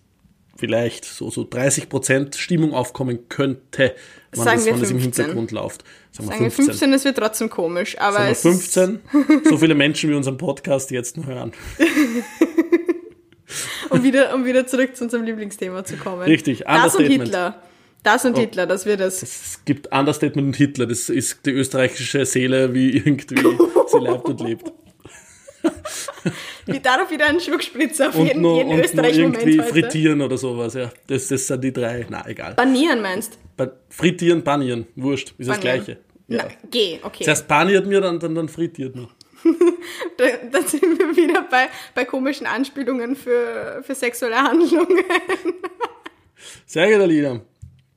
[0.60, 3.94] vielleicht so, so 30 Prozent Stimmung aufkommen könnte,
[4.32, 5.82] wenn, das, wenn das im Hintergrund läuft.
[6.12, 6.64] Sagen, Sagen wir 15.
[6.66, 7.98] 15, das wird trotzdem komisch.
[7.98, 9.00] Aber Sagen wir 15,
[9.48, 11.52] so viele Menschen wie unseren Podcast jetzt noch hören.
[13.90, 16.22] um, wieder, um wieder zurück zu unserem Lieblingsthema zu kommen.
[16.22, 17.62] Richtig, Das und Hitler.
[18.02, 18.40] Das und oh.
[18.40, 19.22] Hitler, das wird es.
[19.22, 24.40] Es gibt Understatement und Hitler, das ist die österreichische Seele, wie irgendwie sie lebt und
[24.40, 24.72] lebt.
[26.66, 29.72] Wie darauf wieder einen Schluckspritzer auf und jeden, noch, jeden Österreich-Moment irgendwie heute.
[29.72, 30.90] frittieren oder sowas, ja.
[31.06, 32.06] Das, das sind die drei.
[32.08, 32.54] Na, egal.
[32.54, 35.48] Banieren meinst ba Frittieren, banieren, wurscht, ist banieren.
[35.48, 35.98] das Gleiche.
[36.28, 36.44] Ja.
[36.44, 37.24] Na, geh, okay.
[37.24, 39.08] Zuerst paniert mir, dann, dann, dann frittiert mir.
[40.16, 45.04] da, da sind wir wieder bei, bei komischen Anspielungen für, für sexuelle Handlungen.
[46.66, 47.40] Sehr gut, Alina.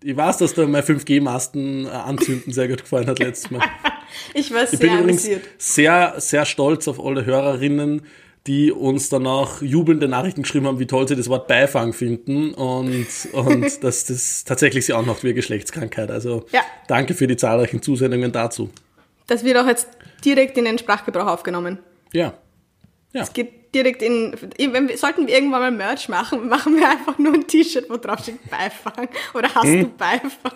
[0.04, 3.62] Ich weiß, dass dir mein 5G-Masten äh, anzünden sehr gut gefallen hat letztes Mal.
[4.34, 8.02] ich war sehr ich bin übrigens sehr, sehr stolz auf alle Hörerinnen,
[8.46, 13.08] die uns danach jubelnde Nachrichten geschrieben haben, wie toll sie das Wort Beifang finden und,
[13.32, 16.12] und dass das tatsächlich sie auch noch wie Geschlechtskrankheit.
[16.12, 16.62] Also ja.
[16.88, 18.70] danke für die zahlreichen Zusendungen dazu.
[19.28, 19.88] Das wird auch jetzt
[20.26, 21.80] direkt in den Sprachgebrauch aufgenommen.
[22.12, 22.34] Ja.
[23.14, 23.22] Ja.
[23.22, 27.18] Es geht direkt in, wenn wir, sollten wir irgendwann mal Merch machen, machen wir einfach
[27.18, 29.10] nur ein T-Shirt, wo drauf steht Beifang.
[29.34, 29.82] Oder hast hm.
[29.82, 30.52] du Beifang?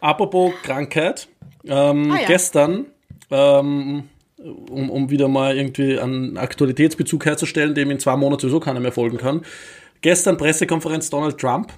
[0.00, 1.28] Apropos Krankheit.
[1.64, 2.26] Ähm, ah, ja.
[2.26, 2.86] Gestern
[3.30, 4.04] ähm,
[4.38, 8.92] um, um wieder mal irgendwie einen Aktualitätsbezug herzustellen, dem in zwei Monaten sowieso keiner mehr
[8.92, 9.42] folgen kann.
[10.02, 11.72] Gestern Pressekonferenz Donald Trump.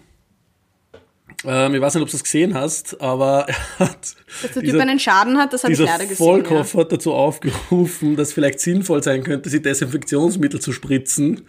[1.45, 4.17] Ähm, ich weiß nicht, ob du es gesehen hast, aber er hat.
[4.43, 6.17] Dass der Typ einen Schaden hat, das habe ich leider gesehen.
[6.17, 6.81] Volkhoff ja.
[6.81, 11.47] hat dazu aufgerufen, dass vielleicht sinnvoll sein könnte, sie Desinfektionsmittel zu spritzen.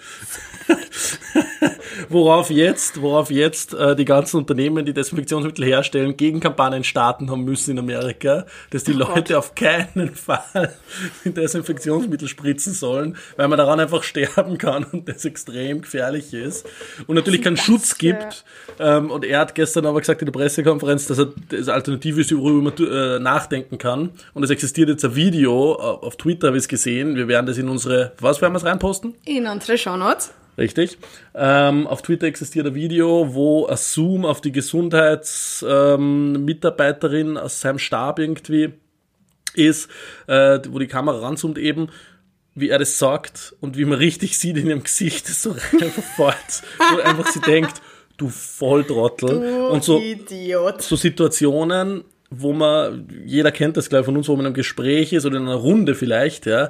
[2.10, 7.72] worauf jetzt, worauf jetzt äh, die ganzen Unternehmen, die Desinfektionsmittel herstellen, Gegenkampagnen starten haben müssen
[7.72, 9.40] in Amerika, dass die oh Leute Gott.
[9.40, 10.76] auf keinen Fall
[11.26, 16.66] Desinfektionsmittel spritzen sollen, weil man daran einfach sterben kann und das extrem gefährlich ist
[17.08, 18.46] und natürlich keinen Schutz gibt.
[18.80, 22.36] Ähm, und er hat gestern aber gesagt in der Pressekonferenz, dass er das Alternative ist,
[22.36, 24.10] worüber man äh, nachdenken kann.
[24.34, 27.16] Und es existiert jetzt ein Video äh, auf Twitter, habe ich es gesehen.
[27.16, 29.14] Wir werden das in unsre, was werden wir es reinposten?
[29.26, 30.34] In unsere Show Notes.
[30.58, 30.98] Richtig.
[31.36, 37.80] Ähm, auf Twitter existiert ein Video, wo ein Zoom auf die Gesundheitsmitarbeiterin ähm, aus seinem
[37.80, 38.74] Stab irgendwie
[39.54, 39.90] ist,
[40.28, 41.90] äh, wo die Kamera ranzoomt eben,
[42.56, 46.04] wie er das sagt und wie man richtig sieht in ihrem Gesicht, das so einfach
[46.18, 47.82] fort, wo einfach sie denkt,
[48.20, 49.30] du Volltrottel.
[49.30, 50.82] Du und so, Idiot.
[50.82, 55.14] so Situationen, wo man, jeder kennt das gleich von uns, wo man in einem Gespräch
[55.14, 56.70] ist oder in einer Runde vielleicht, ja,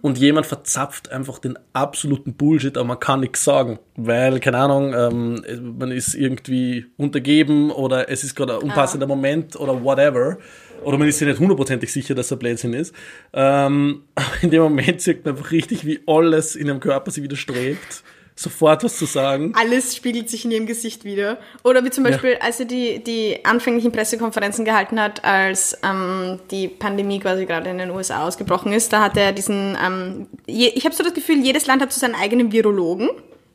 [0.00, 4.94] und jemand verzapft einfach den absoluten Bullshit, aber man kann nichts sagen, weil, keine Ahnung,
[4.94, 10.38] ähm, man ist irgendwie untergeben oder es ist gerade ein unpassender Moment oder whatever,
[10.84, 12.94] oder man ist sich nicht hundertprozentig sicher, dass er Blödsinn ist.
[13.32, 17.24] Ähm, aber in dem Moment sieht man einfach richtig, wie alles in dem Körper sich
[17.24, 18.04] widerstrebt,
[18.38, 19.54] sofort was zu sagen.
[19.56, 21.38] Alles spiegelt sich in ihrem Gesicht wieder.
[21.64, 26.68] Oder wie zum Beispiel, als er die, die anfänglichen Pressekonferenzen gehalten hat, als ähm, die
[26.68, 30.84] Pandemie quasi gerade in den USA ausgebrochen ist, da hat er diesen, ähm, je, ich
[30.84, 33.08] habe so das Gefühl, jedes Land hat so seinen eigenen Virologen,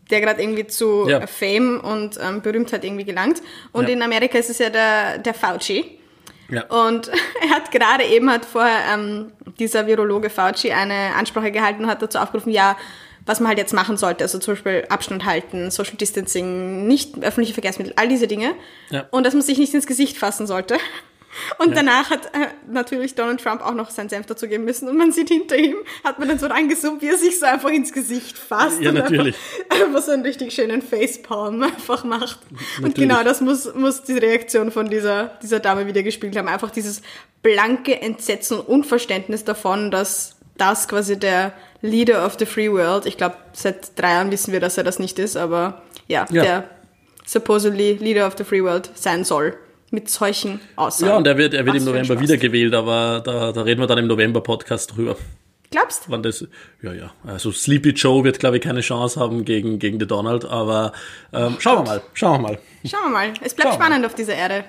[0.10, 1.28] der gerade irgendwie zu Ja.
[1.28, 3.42] Fame und ähm, Berühmtheit irgendwie gelangt.
[3.72, 3.94] Und Ja.
[3.94, 5.86] in Amerika ist es ja der, der Fauci.
[6.50, 6.64] Ja.
[6.66, 7.08] Und
[7.44, 12.02] er hat gerade eben, hat vorher ähm, dieser Virologe Fauci eine Ansprache gehalten und hat
[12.02, 12.76] dazu aufgerufen, ja,
[13.26, 14.24] was man halt jetzt machen sollte.
[14.24, 18.54] Also zum Beispiel Abstand halten, Social Distancing, nicht öffentliche Verkehrsmittel, all diese Dinge.
[18.90, 19.08] Ja.
[19.12, 20.78] Und dass man sich nicht ins Gesicht fassen sollte.
[21.60, 24.90] Und danach hat äh, natürlich Donald Trump auch noch seinen Senf dazugeben müssen.
[24.90, 27.70] Und man sieht hinter ihm, hat man dann so reingezoomt, wie er sich so einfach
[27.70, 28.82] ins Gesicht fasst.
[28.82, 29.36] Ja, und natürlich.
[29.70, 32.40] Einfach, einfach so einen richtig schönen Facepalm einfach macht.
[32.50, 32.96] Und Natürlich.
[32.96, 36.48] genau das muss, muss die Reaktion von dieser, dieser Dame wieder gespielt haben.
[36.48, 37.02] Einfach dieses
[37.42, 43.18] blanke Entsetzen und Unverständnis davon, dass das quasi der Leader of the Free World, ich
[43.18, 46.44] glaube, seit drei Jahren wissen wir, dass er das nicht ist, aber ja, Ja.
[46.44, 46.64] der
[47.26, 49.56] supposedly Leader of the Free World sein soll.
[49.94, 51.10] Mit solchen Aussagen.
[51.12, 53.88] Ja, und er wird, er wird Was im November wiedergewählt, aber da, da reden wir
[53.88, 55.18] dann im November-Podcast drüber.
[55.70, 56.46] Glaubst das,
[56.82, 57.12] ja, ja.
[57.28, 60.94] Also Sleepy Joe wird, glaube ich, keine Chance haben gegen, gegen den Donald, aber
[61.34, 62.60] ähm, schauen wir mal, schauen wir mal.
[62.86, 63.34] Schauen wir mal.
[63.42, 64.64] Es bleibt Schauen spannend auf dieser Erde.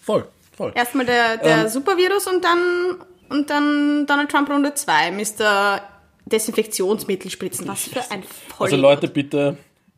[0.00, 0.72] Voll, voll.
[0.74, 1.68] Erstmal der, der Ähm.
[1.68, 2.96] Supervirus und dann,
[3.28, 5.82] und dann Donald Trump Runde 2, Mr.
[6.26, 7.68] Desinfektionsmittel spritzen.
[7.68, 8.60] Was für ein Vollidiot.
[8.60, 9.56] Also Leute, bitte,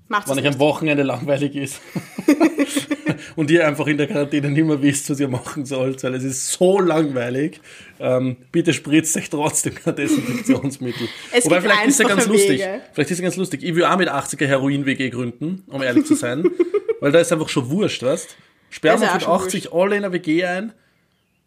[0.09, 1.81] Macht's wenn euch am Wochenende langweilig ist
[3.37, 6.25] und ihr einfach in der Quarantäne nicht mehr wisst, was ihr machen sollt, weil es
[6.25, 7.61] ist so langweilig,
[8.01, 11.09] ähm, bitte spritzt euch trotzdem kein Desinfektionsmittel.
[11.33, 12.61] Es Wobei gibt vielleicht ist ja ganz einfache lustig.
[12.61, 12.81] Wege.
[12.93, 13.63] Vielleicht ist es ganz lustig.
[13.63, 16.45] Ich will auch mit 80er Heroin-WG gründen, um ehrlich zu sein,
[17.01, 18.37] weil da ist einfach schon wurscht, weißt
[18.69, 20.73] Sperren wir mit schon 80 alle in eine WG ein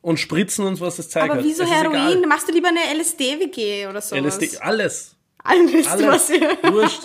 [0.07, 1.29] und spritzen uns, was das zeigt.
[1.29, 1.43] Aber hat.
[1.43, 2.21] wieso Es Heroin?
[2.29, 4.39] Machst du lieber eine LSD-WG oder sowas?
[4.39, 5.15] LSD, alles.
[5.43, 6.07] Alles, Alles.
[6.07, 6.57] was ihr...
[6.71, 7.01] Wurscht.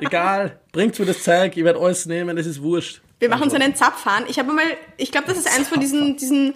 [0.00, 0.58] Egal.
[0.72, 3.02] Bringt mir das Zeug, ich werde alles nehmen, es ist wurscht.
[3.18, 4.24] Wir machen so einen Zapfhahn.
[4.26, 4.64] Ich habe mal,
[4.96, 6.54] ich glaube, das ist eins von diesen, diesen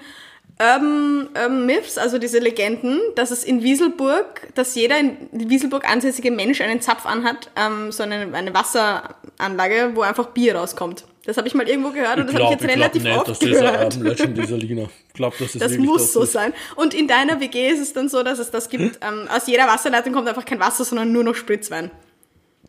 [0.59, 6.31] Urban, Urban Myths, also diese Legenden, dass es in Wieselburg, dass jeder in Wieselburg ansässige
[6.31, 11.04] Mensch einen Zapf anhat, ähm, so eine, eine Wasseranlage, wo einfach Bier rauskommt.
[11.28, 13.38] Das habe ich mal irgendwo gehört und das habe ich jetzt relativ nicht, oft dass
[13.38, 13.94] gehört.
[13.96, 14.88] Urban Legend dieser Lina.
[15.08, 16.32] Ich glaube, das ist Das muss das so ist.
[16.32, 16.54] sein.
[16.74, 18.98] Und in deiner WG ist es dann so, dass es das gibt.
[19.06, 21.90] Ähm, aus jeder Wasserleitung kommt einfach kein Wasser, sondern nur noch Spritzwein.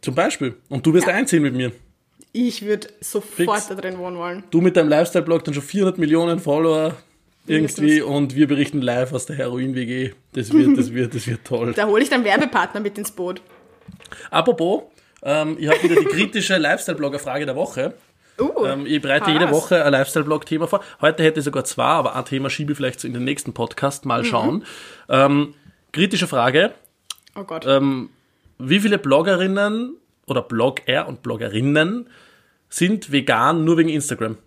[0.02, 0.58] Zum Beispiel.
[0.68, 1.14] Und du wirst Ja.
[1.14, 1.72] einziehen mit mir.
[2.34, 3.68] Ich würde sofort Fix.
[3.70, 4.44] da drin wohnen wollen.
[4.52, 6.98] Du mit deinem Lifestyle-Blog dann schon 400 Millionen Follower
[7.48, 10.12] irgendwie und wir berichten live aus der Heroin-WG.
[10.34, 11.72] Das wird, das wird, das wird toll.
[11.78, 13.42] Da hole ich dann Werbepartner mit ins Boot.
[14.30, 14.84] Apropos,
[15.24, 17.94] ähm, ich habe wieder die kritische Lifestyle-Blogger-Frage der Woche.
[18.40, 19.52] Uh, Ähm, ich bereite hau jede.
[19.52, 20.84] Woche ein Lifestyle-Blog-Thema vor.
[21.02, 24.06] Heute hätte ich sogar zwei, aber ein Thema schiebe ich vielleicht in den nächsten Podcast.
[24.06, 24.66] Mal schauen.
[25.10, 25.54] Ähm,
[25.92, 26.74] kritische Frage.
[27.36, 27.66] Oh Gott.
[27.68, 28.10] Ähm,
[28.58, 29.96] wie viele Bloggerinnen
[30.28, 32.10] oder Blogger und Bloggerinnen
[32.70, 34.38] sind vegan nur wegen Instagram?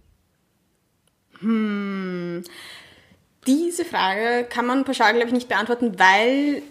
[3.46, 6.62] Diese Frage kann man pauschal, glaube ich, nicht beantworten, weil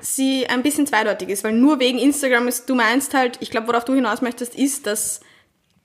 [0.00, 1.42] sie ein bisschen zweideutig ist.
[1.42, 4.86] Weil nur wegen Instagram ist, du meinst halt, ich glaube, worauf du hinaus möchtest, ist,
[4.86, 5.20] dass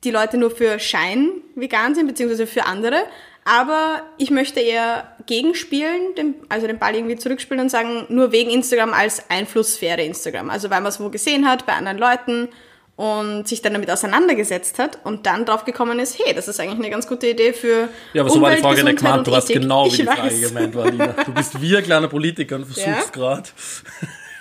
[0.03, 3.03] die Leute nur für Schein vegan sind, beziehungsweise für andere.
[3.45, 8.49] Aber ich möchte eher gegenspielen, den, also den Ball irgendwie zurückspielen und sagen, nur wegen
[8.51, 10.49] Instagram als Einflusssphäre Instagram.
[10.49, 12.49] Also weil man es wo gesehen hat bei anderen Leuten
[12.95, 16.79] und sich dann damit auseinandergesetzt hat und dann drauf gekommen ist, hey, das ist eigentlich
[16.79, 19.25] eine ganz gute Idee für Ja, aber so war die Frage nicht gemeint.
[19.25, 19.61] Du Ethik.
[19.61, 20.41] genau, wie Ich die Frage weiß.
[20.41, 21.07] gemeint war, Lina.
[21.25, 23.03] Du bist wie ein kleiner Politiker und versuchst Ja?
[23.11, 23.49] gerade.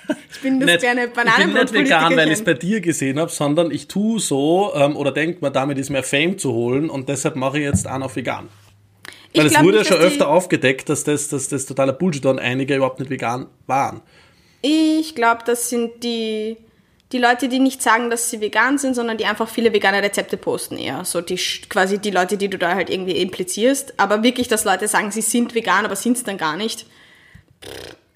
[0.31, 3.18] Ich bin das nicht, kleine ich bin nicht vegan, weil ich es bei dir gesehen
[3.18, 6.90] habe, sondern ich tue so ähm, oder denke mir, damit ist mehr Fame zu holen
[6.90, 8.49] und deshalb mache ich jetzt auch noch vegan.
[9.35, 12.38] Weil es wurde ja schon öfter aufgedeckt, dass das, dass das totaler Bullshit war und
[12.38, 14.01] einige überhaupt nicht vegan waren.
[14.62, 16.57] Ich glaube, das sind die,
[17.12, 20.37] die Leute, die nicht sagen, dass sie vegan sind, sondern die einfach viele vegane Rezepte
[20.37, 21.05] posten eher.
[21.05, 21.37] So die
[21.68, 23.94] quasi die Leute, die du da halt irgendwie implizierst.
[23.99, 26.87] Aber wirklich, dass Leute sagen, sie sind vegan, aber sind es dann gar nicht.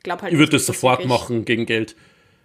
[0.02, 1.94] Glaub halt Ich würde das sofort machen gegen Geld.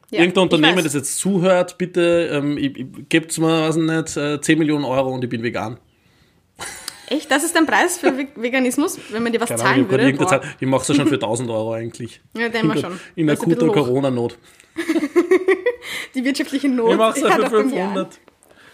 [0.10, 4.16] Ja, Irgendein Unternehmen, das jetzt zuhört, bitte ähm, ich, ich, gebt's mir, weiß ich nicht,
[4.18, 5.78] äh, 10 Millionen Euro und ich bin vegan.
[7.10, 7.30] Echt?
[7.32, 10.20] Das ist dein Preis für Ve- Veganismus, wenn man dir was Keine Ahnung, zahlen grad
[10.20, 10.42] würde?
[10.48, 12.22] Zeit- ich mache es ja schon für 1000 Euro eigentlich.
[12.38, 13.00] Ja, mal der, schon.
[13.16, 13.68] in akuter.
[13.68, 14.38] Corona-Not.
[16.16, 16.92] die wirtschaftliche Not.
[16.92, 18.08] Ich mach's ja hat für auch beim Jahren.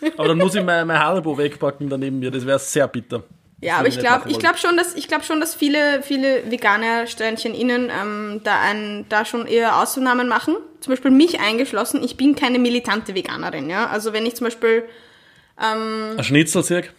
[0.01, 0.17] 500.
[0.17, 2.29] Aber dann muss ich mein, mein Haribo wegpacken daneben mir.
[2.31, 3.23] Das wäre sehr bitter.
[3.63, 7.07] Ja, aber ich glaube, ich glaube schon, dass ich glaube schon, dass viele viele Veganer
[7.07, 10.55] Sternchen innen ähm, da ein, da schon eher Ausnahmen machen.
[10.79, 12.03] Zum Beispiel mich eingeschlossen.
[12.03, 13.87] Ich bin keine militante Veganerin, ja.
[13.87, 14.83] Also wenn ich zum Beispiel
[15.55, 16.93] Ein Schnitzelzirk?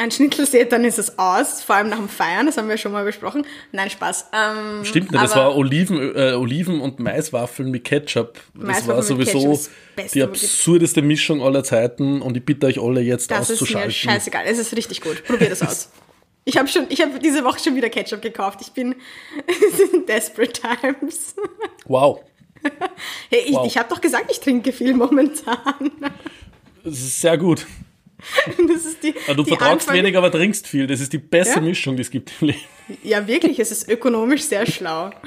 [0.00, 1.62] Ein Schnitzel dann ist es aus.
[1.62, 2.46] Vor allem nach dem Feiern.
[2.46, 3.46] Das haben wir schon mal besprochen.
[3.72, 4.26] Nein, Spaß.
[4.32, 8.40] Ähm, Stimmt nicht, das war Oliven, äh, Oliven und Maiswaffeln mit Ketchup.
[8.54, 13.00] Das war sowieso Ketchup das die absurdeste Mischung aller Zeiten und ich bitte euch alle
[13.02, 13.90] jetzt Das ist mir auszuschalten.
[13.92, 14.44] scheißegal.
[14.46, 15.22] Es ist richtig gut.
[15.24, 15.90] Probier das aus.
[16.46, 18.60] Ich habe schon, ich habe diese Woche schon wieder Ketchup gekauft.
[18.62, 18.94] Ich bin
[20.08, 21.34] desperate times.
[21.84, 22.22] Wow,
[23.30, 23.66] Hey, ich, Wow.
[23.66, 25.90] ich habe doch gesagt, ich trinke viel momentan.
[26.84, 27.66] das ist sehr gut.
[28.68, 30.86] Das ist die, Ja, Du die vertragst Anfang- wenig, aber trinkst viel.
[30.86, 31.60] Das ist die beste Ja?
[31.60, 32.60] Mischung, die es gibt im Leben.
[33.02, 35.10] Ja, wirklich, es ist ökonomisch sehr schlau.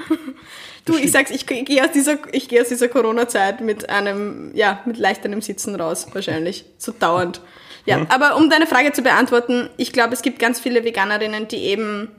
[0.86, 4.82] Du, ich sag's, ich gehe aus dieser, ich gehe aus dieser Corona-Zeit mit einem, ja,
[4.84, 6.66] mit leichterem Sitzen raus, wahrscheinlich.
[6.76, 7.40] So dauernd.
[7.86, 11.56] Ja, aber um deine Frage zu beantworten, ich glaube, es gibt ganz viele Veganerinnen, die
[11.56, 12.10] eben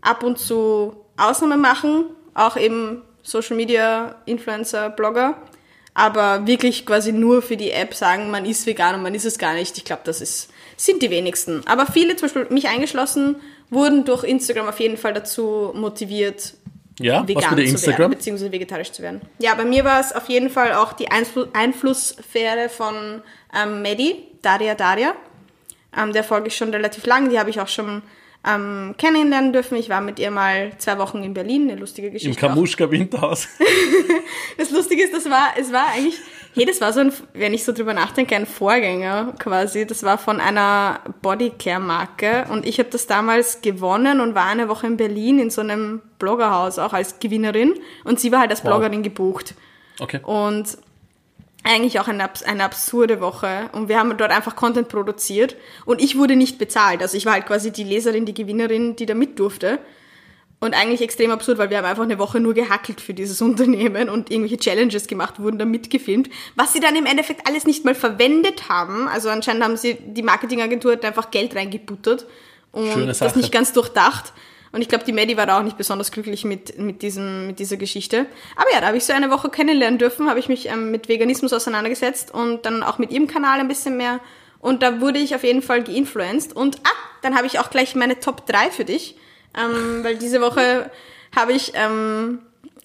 [0.00, 5.36] ab und zu Ausnahmen machen, auch eben Social Media, Influencer, Blogger,
[5.94, 9.38] aber wirklich quasi nur für die App sagen, man ist vegan und man ist es
[9.38, 9.78] gar nicht.
[9.78, 11.62] Ich glaube, das ist, sind die wenigsten.
[11.66, 13.36] Aber viele, zum Beispiel mich eingeschlossen,
[13.70, 16.54] wurden durch Instagram auf jeden Fall dazu motiviert,
[16.98, 18.10] Ja, was vegan für die zu werden, Instagram?
[18.10, 19.20] beziehungsweise vegetarisch zu werden.
[19.38, 23.22] Ja, bei mir war es auf jeden Fall auch die Einflu Einflusssphäre von
[23.56, 25.14] ähm, Medi, Daria Daria.
[25.96, 28.02] Ähm, der folge ich schon relativ lang, die habe ich auch schon
[28.46, 29.76] ähm, kennenlernen dürfen.
[29.76, 32.46] Ich war mit ihr mal zwei Wochen in Berlin, eine lustige Im Geschichte.
[32.46, 32.50] auch.
[32.50, 33.48] Kamuschka Winterhaus.
[34.56, 36.18] Das Lustige ist, das war, es war eigentlich,
[36.54, 39.84] hey, das war so ein, wenn ich so drüber nachdenke, ein Vorgänger quasi.
[39.86, 44.86] Das war von einer Bodycare-Marke und ich habe das damals gewonnen und war eine Woche
[44.86, 48.70] in Berlin in so einem Bloggerhaus auch als Gewinnerin und sie war halt als Wow.
[48.70, 49.54] Bloggerin gebucht.
[50.00, 50.20] Okay.
[50.22, 50.76] Und
[51.64, 53.70] eigentlich auch eine, eine absurde Woche.
[53.72, 55.56] Und wir haben dort einfach Content produziert.
[55.86, 57.02] Und ich wurde nicht bezahlt.
[57.02, 59.78] Also ich war halt quasi die Leserin, die Gewinnerin, die da mit durfte.
[60.60, 64.08] Und eigentlich extrem absurd, weil wir haben einfach eine Woche nur gehackelt für dieses Unternehmen
[64.08, 67.94] und irgendwelche Challenges gemacht, wurden da mitgefilmt, was sie dann im Endeffekt alles nicht mal
[67.94, 69.08] verwendet haben.
[69.08, 72.26] Also anscheinend haben sie, die Marketingagentur hat einfach Geld reingebuttert
[72.72, 74.32] und das nicht ganz durchdacht.
[74.74, 77.60] Und ich glaube, die Maddie war da auch nicht besonders glücklich mit, mit, diesem, mit
[77.60, 78.26] dieser Geschichte.
[78.56, 81.08] Aber ja, da habe ich so eine Woche kennenlernen dürfen, habe ich mich ähm, mit
[81.08, 84.18] Veganismus auseinandergesetzt und dann auch mit ihrem Kanal ein bisschen mehr.
[84.58, 86.56] Und da wurde ich auf jeden Fall geinfluenced.
[86.56, 86.90] Und ah,
[87.22, 89.16] dann habe ich auch gleich meine Top 3 für dich.
[89.56, 90.90] Ähm, weil diese Woche
[91.36, 92.40] habe ich, ähm,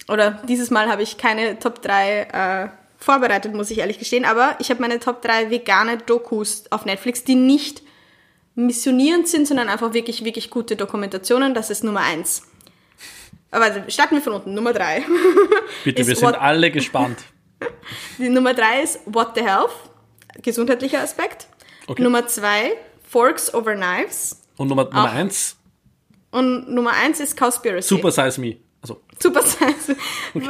[0.07, 4.25] oder dieses Mal habe ich keine Top 3 äh, vorbereitet, muss ich ehrlich gestehen.
[4.25, 7.81] Aber ich habe meine Top 3 vegane Dokus auf Netflix, die nicht
[8.65, 11.53] missionierend sind, sondern einfach wirklich, wirklich gute Dokumentationen.
[11.53, 12.43] Das ist Nummer eins.
[13.51, 14.53] Aber also, starten wir von unten.
[14.53, 15.03] Nummer drei.
[15.83, 17.17] Bitte, wir sind alle gespannt.
[18.17, 19.71] Die Nummer drei ist What the Health,
[20.41, 21.47] gesundheitlicher Aspekt.
[21.87, 22.01] Okay.
[22.01, 22.73] Nummer zwei,
[23.07, 24.41] Forks over Knives.
[24.57, 25.13] Und Nummer, Nummer Auch.
[25.13, 25.57] eins,
[26.31, 27.87] Und Nummer eins ist Cowspiracy.
[27.87, 28.57] Super Size Me.
[28.81, 29.95] Also, Super Science.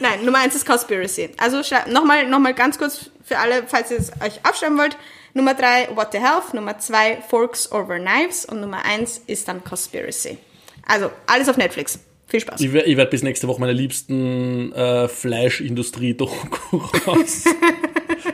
[0.00, 1.30] Nein, Nummer eins ist Conspiracy.
[1.38, 4.96] Also nochmal noch mal ganz kurz für alle, falls ihr es euch aufschreiben wollt.
[5.34, 6.54] Nummer drei, What the Health.
[6.54, 8.44] Nummer zwei, Forks over Knives.
[8.44, 10.38] Und Nummer eins ist dann Conspiracy.
[10.86, 11.98] Also, alles auf Netflix.
[12.26, 12.60] Viel Spaß.
[12.60, 17.44] ich, wer- ich werde bis nächste Woche meine liebsten äh, Fleischindustrie-Doku raus.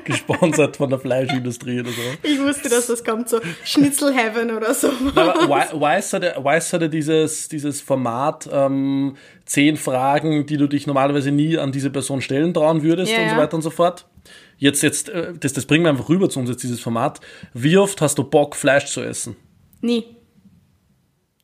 [0.05, 2.01] Gesponsert von der Fleischindustrie oder so.
[2.23, 4.89] Ich wusste, dass das kommt, so Schnitzel Heaven oder so.
[4.89, 11.57] Wise hatte, Wise hatte dieses, dieses Format, ähm, zehn Fragen, die du dich normalerweise nie
[11.57, 14.07] an diese Person stellen trauen würdest Ja, und so weiter und so fort.
[14.57, 17.21] Jetzt, jetzt, äh, das, das bringen wir einfach rüber zu uns jetzt, dieses Format.
[17.53, 19.37] Wie oft hast du Bock, Fleisch zu essen?
[19.81, 20.05] Nie.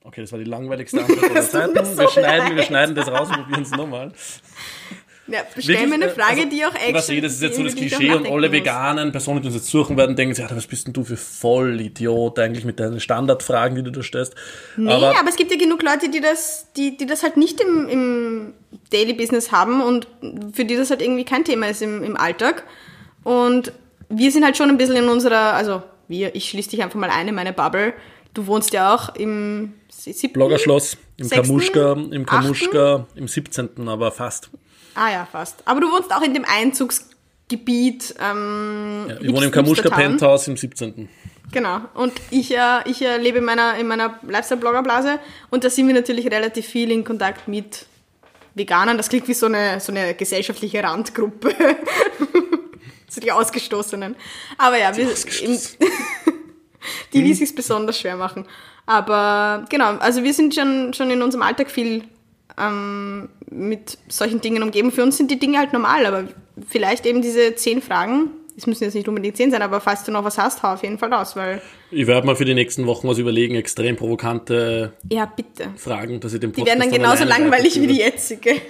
[0.03, 1.85] Okay, das war die langweiligste Antwort aller tut Zeiten.
[1.85, 4.13] so wir, schneiden, wir schneiden das raus und probieren es nochmal.
[5.31, 6.95] Ja, stell mir eine äh, Frage, also, die auch echt.
[6.95, 9.57] Was eh, das ist jetzt so das ich Klischee und alle veganen Personen, die uns
[9.57, 13.01] jetzt suchen werden, denken sich, ja, was bist denn du für Vollidiot eigentlich mit deinen
[13.01, 14.35] Standardfragen, die du da stellst.
[14.77, 17.89] Nee, aber, es gibt ja genug Leute, die das, die, die das halt nicht im,
[17.89, 18.55] im
[18.91, 20.09] Daily Business haben und
[20.53, 22.65] für die das halt irgendwie kein Thema ist im, im Alltag.
[23.23, 23.73] Und
[24.09, 27.11] wir sind halt schon ein bisschen in unserer, also wir, ich schließe dich einfach mal
[27.11, 27.95] ein in meine Bubble.
[28.35, 30.35] Du wohnst ja auch im siebten?
[30.35, 31.47] Bloggerschloss, im Sechsten?
[31.47, 32.27] Kamuschka, im?
[32.27, 34.51] Kamuschka, im 17., aber fast.
[34.95, 35.63] Ah ja, fast.
[35.65, 38.15] Aber du wohnst auch in dem Einzugsgebiet.
[38.21, 39.91] Ähm, Ja, ich wohne im Kamuschka.
[39.91, 41.09] Penthouse im 17.
[41.53, 41.81] Genau.
[41.95, 45.19] Und ich, äh, ich äh, lebe in meiner, in meiner Lifestyle-Blogger-Blase
[45.51, 47.87] und da sind wir natürlich relativ viel in Kontakt mit
[48.55, 48.97] Veganern.
[48.97, 51.55] Das klingt wie so eine, so eine gesellschaftliche Randgruppe.
[53.09, 54.17] so die Ausgestoßenen.
[54.59, 55.09] Aber ja, wir,
[55.43, 55.59] im,
[57.13, 58.47] die, die sich besonders schwer machen.
[58.87, 62.05] Aber genau, also wir sind schon, schon in unserem Alltag viel
[62.59, 64.93] ähm, mit solchen Dingen umgeben.
[64.93, 66.29] Für uns sind die Dinge halt normal, aber
[66.69, 70.13] vielleicht eben diese zehn Fragen, es müssen jetzt nicht unbedingt zehn sein, aber falls du
[70.13, 72.87] noch was hast, hau auf jeden Fall raus, weil, Ich werde mal für die nächsten
[72.87, 75.71] Wochen was überlegen, extrem provokante ja, bitte.
[75.77, 78.57] Fragen, dass ich den Die Podcast werden dann genauso langweilig wie die jetzige.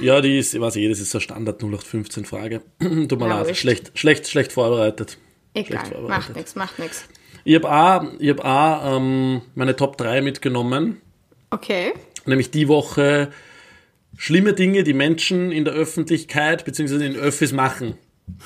[0.00, 2.62] Ja, die ist, ich weiß eh, das ist so Standard 0815 Frage.
[2.78, 5.18] Tut mir leid, schlecht, schlecht, schlecht vorbereitet.
[5.52, 6.36] Egal, Schlecht macht vorbereitet.
[6.36, 7.04] nichts, macht nichts.
[7.44, 11.00] Ich habe auch, ich hab auch ähm, meine Top 3 mitgenommen.
[11.50, 11.92] Okay.
[12.24, 13.30] Nämlich die Woche
[14.16, 17.06] schlimme Dinge, die Menschen in der Öffentlichkeit bzw.
[17.06, 17.94] in Öffis machen.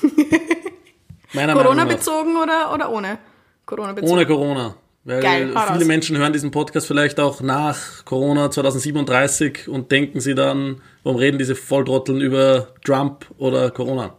[1.33, 3.17] Corona-bezogen oder, oder ohne?
[3.65, 4.13] Corona-bezogen.
[4.13, 4.75] Ohne Corona.
[5.03, 5.85] Weil Geil, viele raus.
[5.85, 11.37] Menschen hören diesen Podcast vielleicht auch nach Corona 2037 und denken sie dann, warum reden
[11.37, 14.15] diese Volltrotteln über Trump oder Corona?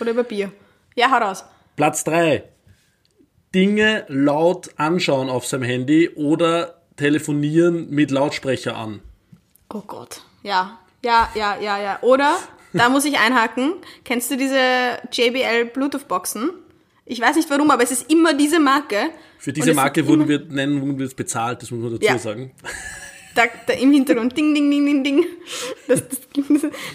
[0.00, 0.50] Oder über Bier.
[0.96, 1.44] Ja, hau raus.
[1.76, 2.42] Platz 3.
[3.54, 9.02] Dinge laut anschauen auf seinem Handy oder telefonieren mit Lautsprecher an.
[9.72, 10.22] Oh Gott.
[10.42, 11.98] Ja, ja, ja, ja, ja.
[12.02, 12.36] Oder,
[12.72, 13.74] da muss ich einhaken,
[14.04, 14.58] kennst du diese
[15.12, 16.50] JBL Bluetooth-Boxen?
[17.06, 19.10] Ich weiß nicht warum, aber es ist immer diese Marke.
[19.38, 22.18] Für diese es Marke wurden wir, nennen, wurden wir bezahlt, das muss man dazu Ja.
[22.18, 22.52] sagen.
[23.34, 25.26] Da, da im Hintergrund, ding, ding, ding, ding, ding.
[25.88, 26.20] Das, das,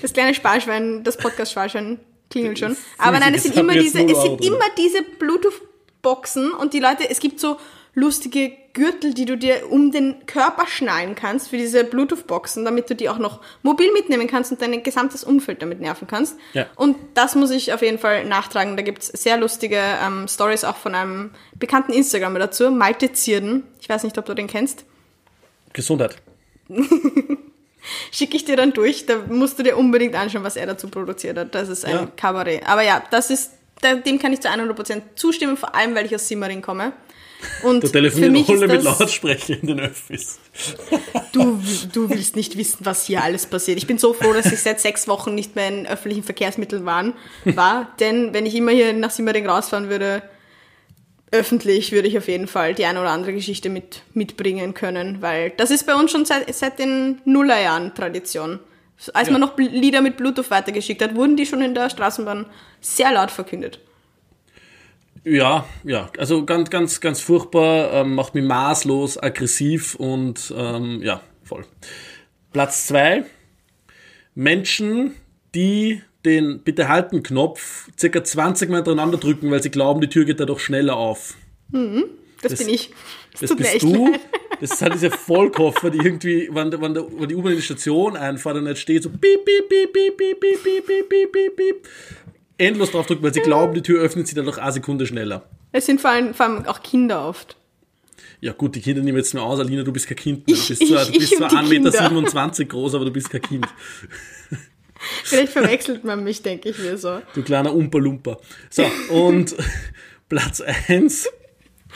[0.01, 1.99] das kleine Sparschwein, das Podcast-Sparschwein
[2.29, 2.77] klingelt schon.
[2.97, 7.19] Aber nein, es sind immer diese, es sind immer diese Bluetooth-Boxen und die Leute, es
[7.19, 7.57] gibt so
[7.99, 12.95] lustige Gürtel, die du dir um den Körper schnallen kannst für diese Bluetooth-Boxen, damit du
[12.95, 16.37] die auch noch mobil mitnehmen kannst und dein gesamtes Umfeld damit nerven kannst.
[16.53, 16.67] Ja.
[16.75, 18.77] Und das muss ich auf jeden Fall nachtragen.
[18.77, 23.63] Da gibt's sehr lustige ähm, Stories auch von einem bekannten Instagramer dazu, Malte Zierden.
[23.81, 24.85] Ich weiß nicht, ob du den kennst.
[25.73, 26.15] Gesundheit.
[28.11, 29.05] schicke ich dir dann durch.
[29.05, 31.55] Da musst du dir unbedingt anschauen, was er dazu produziert hat.
[31.55, 32.07] Das ist ein Ja.
[32.15, 32.67] Kabarett.
[32.67, 33.51] Aber ja, das ist,
[33.83, 36.93] dem kann ich zu 100% zustimmen, vor allem, weil ich aus Simmering komme.
[37.63, 40.39] Und Da für telefonieren mich alle mit Lautsprecher in den Öffis.
[41.31, 41.61] du,
[41.93, 43.77] du willst nicht wissen, was hier alles passiert.
[43.77, 47.13] Ich bin so froh, dass ich seit sechs Wochen nicht mehr in öffentlichen Verkehrsmitteln waren,
[47.45, 47.93] war.
[47.99, 50.21] Denn wenn ich immer hier nach Simmering rausfahren würde,
[51.31, 55.51] öffentlich, würde ich auf jeden Fall die eine oder andere Geschichte mit, mitbringen können, weil
[55.51, 58.59] das ist bei uns schon seit, seit den Nullerjahren Tradition.
[59.13, 59.33] Als Ja.
[59.33, 62.47] man noch Lieder mit Bluetooth weitergeschickt hat, wurden die schon in der Straßenbahn
[62.81, 63.79] sehr laut verkündet.
[65.23, 71.21] Ja, ja, also ganz, ganz, ganz furchtbar, ähm, macht mich maßlos aggressiv und ähm, ja,
[71.43, 71.65] voll.
[72.51, 73.25] Platz zwei
[74.35, 75.15] Menschen,
[75.53, 80.25] die den Bitte halten Knopf circa 20 Mal hintereinander drücken, weil sie glauben, die Tür
[80.25, 81.35] geht dadurch schneller auf.
[82.41, 82.91] Das, bin ich.
[83.39, 84.07] Das mir bist du.
[84.07, 84.19] leid.
[84.59, 88.17] Das sind diese Vollkoffer, die irgendwie, wenn, wenn, der, wenn die U-Bahn in die Station
[88.17, 91.87] einfahrt und nicht steht, so piep, piep, piep, piep, piep, piep, piep, piep, piep, piep,
[92.59, 95.49] endlos draufdrücken, weil sie glauben, die Tür öffnet sich dadurch eine Sekunde schneller.
[95.71, 97.55] Es sind vor allem, vor allem auch Kinder oft.
[98.41, 100.47] Ja gut, die Kinder nehmen jetzt nur aus, Alina, du bist kein Kind.
[100.47, 100.55] mehr.
[100.55, 103.29] Du bist zwar, ich- du bist zwar und die 1,27 Meter groß, aber du bist
[103.29, 103.67] kein Kind.
[105.23, 107.21] Vielleicht verwechselt man mich, denke ich mir so.
[107.33, 108.37] Du kleiner Umpa-Lumpa.
[108.69, 109.55] So, und
[110.29, 111.29] Platz 1.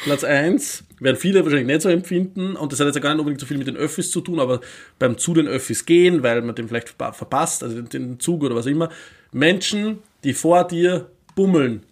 [0.05, 3.20] Platz 1 werden viele wahrscheinlich nicht so empfinden und das hat jetzt ja gar nicht
[3.20, 4.61] unbedingt so viel mit den Öffis zu tun, aber
[4.99, 8.41] beim zu den Öffis gehen, weil man den vielleicht verpa- verpasst, also den- den Zug
[8.43, 8.89] oder was auch immer,
[9.32, 11.84] Menschen, die vor dir bummeln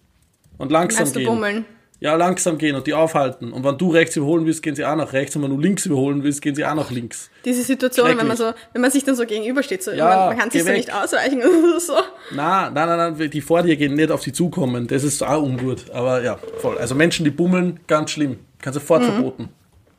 [0.58, 1.26] und langsam du gehen.
[1.26, 1.64] bummeln?
[2.00, 3.52] Ja, langsam gehen und die aufhalten.
[3.52, 5.86] Und wenn du rechts überholen willst, gehen sie auch nach rechts und wenn du links
[5.86, 7.30] überholen willst, gehen sie auch nach links.
[7.44, 10.38] Diese Situation, wenn man so, wenn man sich dann so gegenübersteht, so, Ja, man, man
[10.38, 10.76] kann sich geh so weg.
[10.78, 11.40] nicht ausweichen
[11.78, 11.94] so.
[12.32, 14.88] Na, nein, nein, nein, die vor dir gehen nicht auf die zukommen.
[14.88, 15.90] Das ist auch ungut.
[15.92, 16.76] Aber ja, voll.
[16.78, 18.40] Also Menschen, die bummeln, ganz schlimm.
[18.60, 19.50] Kann sofort verboten.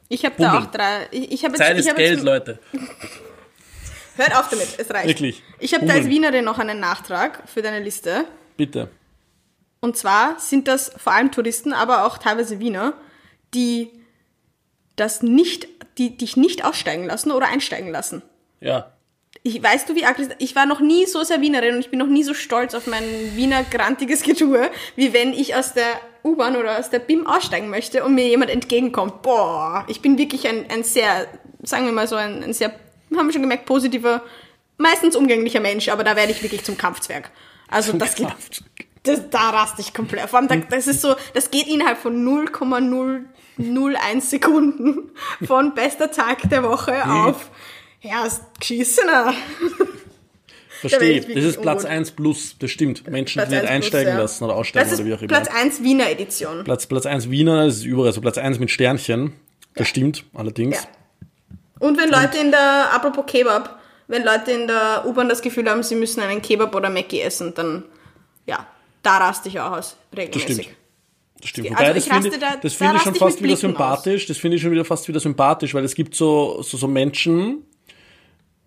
[0.09, 1.07] Ich habe da auch drei.
[1.11, 2.59] Ich, ich habe jetzt, Zeit ich ist hab Geld, jetzt, Leute.
[4.15, 5.07] Hört auf damit, es reicht.
[5.07, 5.43] Wirklich.
[5.59, 6.07] Ich habe da als.
[6.07, 8.25] Wienerin noch einen Nachtrag für deine Liste.
[8.57, 8.89] Bitte.
[9.79, 12.93] Und zwar sind das vor allem Touristen, aber auch teilweise Wiener,
[13.53, 13.91] die
[14.95, 18.21] das nicht, die dich nicht aussteigen lassen oder einsteigen lassen.
[18.59, 18.93] Ja.
[19.41, 21.99] Ich, weißt du, wie aggressiv, ich war noch nie so sehr Wienerin und ich bin
[21.99, 23.03] noch nie so stolz auf mein
[23.35, 28.05] Wiener grantiges Getue, wie wenn ich aus der U-Bahn oder aus der BIM aussteigen möchte
[28.05, 29.21] und mir jemand entgegenkommt.
[29.21, 31.27] Boah, ich bin wirklich ein, ein sehr,
[31.63, 32.73] sagen wir mal so, ein, ein sehr,
[33.17, 34.23] haben wir schon gemerkt, positiver,
[34.77, 37.31] meistens umgänglicher Mensch, aber da werde ich wirklich zum Kampfzwerg.
[37.69, 38.27] Also das geht,
[39.03, 40.29] das, da raste ich komplett.
[40.29, 45.11] Vor allem, da, das ist so, das geht innerhalb von 0,001 Sekunden
[45.45, 47.49] von bester Tag der Woche auf,
[48.01, 48.25] ja,
[48.59, 49.33] geschissener.
[50.89, 51.19] Verstehe.
[51.19, 51.97] ich Das ist Platz ungut.
[51.97, 52.55] 1 plus.
[52.59, 53.09] Das stimmt.
[53.09, 54.21] Menschen, Platz die nicht 1 plus, einsteigen ja.
[54.21, 55.29] lassen oder aussteigen Das oder wie auch immer.
[55.29, 56.63] Platz 1 Wiener Edition.
[56.65, 58.19] Platz, Platz 1 Wiener, das ist überall so.
[58.19, 59.31] Platz 1 mit Sternchen.
[59.75, 60.75] Das stimmt, allerdings.
[60.75, 60.89] Ja.
[61.83, 65.83] Und wenn Leute in der, apropos Kebab, wenn Leute in der U-Bahn das Gefühl haben,
[65.83, 67.83] sie müssen einen Kebab oder Mackie essen, dann,
[68.45, 68.65] ja,
[69.01, 70.63] da raste ich auch aus, Das regelmäßig.
[70.65, 70.77] stimmt.
[71.41, 71.67] Das stimmt.
[71.71, 74.25] Also Wobei, das ich finde da- das da finde ich schon fast wieder Blicken sympathisch.
[74.27, 77.65] Das finde ich schon wieder fast wieder sympathisch, weil es gibt so, so, so Menschen,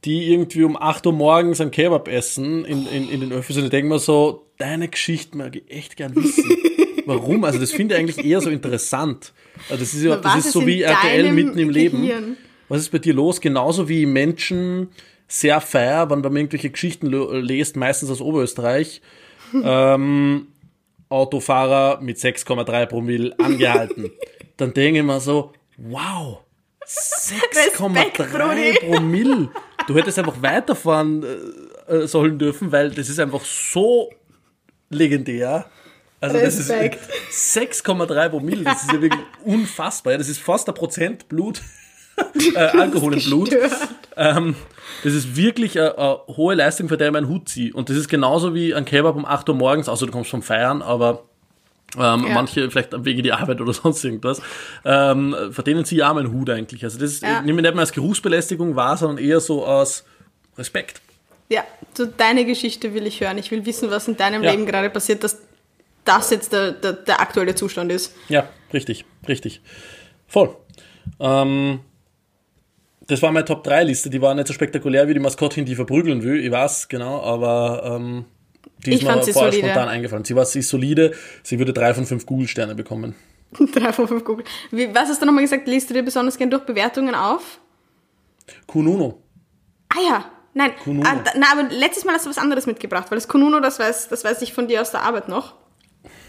[0.04, 3.64] die irgendwie um 8 Uhr morgens ein Kebab essen in, in, in den Öffis und
[3.64, 6.44] ich denke mir so, deine Geschichte mag ich echt gern wissen.
[7.06, 7.44] Warum?
[7.44, 9.32] Also das finde ich eigentlich eher so interessant.
[9.70, 12.36] Also das ist ja, das ist so wie RTL mitten im Leben.
[12.68, 13.40] Was ist bei dir los?
[13.40, 14.88] Genauso wie Menschen
[15.28, 19.00] sehr fair, wenn man irgendwelche Geschichten lest, meistens aus Oberösterreich,
[19.62, 20.48] ähm,
[21.08, 24.10] Autofahrer mit 6,3 Promille angehalten.
[24.56, 26.40] Dann denke ich mir so, wow,
[26.84, 29.48] 6,3 Promille.
[29.86, 31.24] Du hättest einfach weiterfahren
[31.86, 34.10] äh, sollen dürfen, weil das ist einfach so
[34.90, 35.66] legendär.
[36.20, 36.98] Also Respekt.
[37.28, 40.12] das ist 6,3 Promille, das ist ja wirklich unfassbar.
[40.14, 41.60] Ja, das ist fast ein Prozent Blut,
[42.54, 43.50] äh, Alkohol im Blut.
[44.16, 44.54] Ähm,
[45.04, 47.72] das ist wirklich eine, eine, hohe Leistung, für die ich meinen Hut ziehe.
[47.72, 50.42] Und das ist genauso wie ein Kebab um 8 Uhr morgens, außer du kommst vom
[50.42, 51.24] Feiern, aber
[51.94, 52.34] ähm, ja.
[52.34, 54.40] manche vielleicht wegen die Arbeit oder sonst irgendwas,
[54.84, 56.84] ähm, verdienen sie ja meinen Hut eigentlich.
[56.84, 57.42] Also das ja.
[57.42, 60.04] nehme ich nicht mehr als Geruchsbelästigung wahr, sondern eher so aus
[60.58, 61.00] Respekt.
[61.48, 61.64] Ja,
[61.94, 63.38] so deine Geschichte will ich hören.
[63.38, 64.50] Ich will wissen, was in deinem ja.
[64.50, 65.40] Leben gerade passiert, dass
[66.04, 68.14] das jetzt der, der, der aktuelle Zustand ist.
[68.28, 69.60] Ja, richtig, richtig.
[70.26, 70.56] Voll.
[71.20, 71.80] Ähm,
[73.06, 74.10] das war meine Top-3-Liste.
[74.10, 76.44] Die war nicht so spektakulär wie die Maskottin, die verprügeln will.
[76.44, 78.24] Ich weiß, genau, aber ähm,
[78.84, 79.58] die ist ich mir vorher solide.
[79.58, 80.24] spontan eingefallen.
[80.24, 81.12] Sie war sie ist solide.
[81.42, 83.14] Sie würde drei von fünf Google-Sterne bekommen.
[83.74, 84.44] drei von fünf Google.
[84.70, 85.68] Wie, was hast du nochmal gesagt?
[85.68, 87.60] Liest du dir besonders gern durch Bewertungen auf?
[88.66, 89.22] Kununo.
[89.88, 90.72] Ah ja, nein.
[90.82, 91.08] Kununo.
[91.08, 94.08] Ah, na, aber letztes Mal hast du was anderes mitgebracht, weil das Kununo, das weiß,
[94.08, 95.54] das weiß ich von dir aus der Arbeit noch.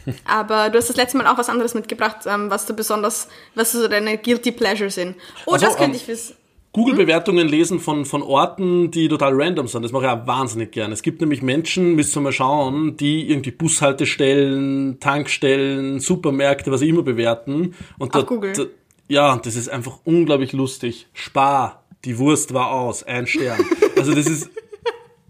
[0.25, 3.73] Aber du hast das letzte Mal auch was anderes mitgebracht, ähm, was du besonders, was
[3.73, 5.17] so deine Guilty Pleasure sind.
[5.45, 6.37] Oh, also, das könnte ähm, ich wissen.
[6.77, 9.81] Google-Bewertungen lesen von, von Orten, die total random sind.
[9.81, 10.93] Das mache ich auch wahnsinnig gerne.
[10.93, 17.01] Es gibt nämlich Menschen, müsst ihr mal schauen, die irgendwie Bushaltestellen, Tankstellen, Supermärkte, was immer
[17.01, 17.73] bewerten.
[17.97, 18.53] Und Google.
[18.53, 18.65] Da,
[19.07, 21.07] ja, das ist einfach unglaublich lustig.
[21.13, 23.59] Spar, die Wurst war aus, ein Stern.
[23.95, 24.51] Also das ist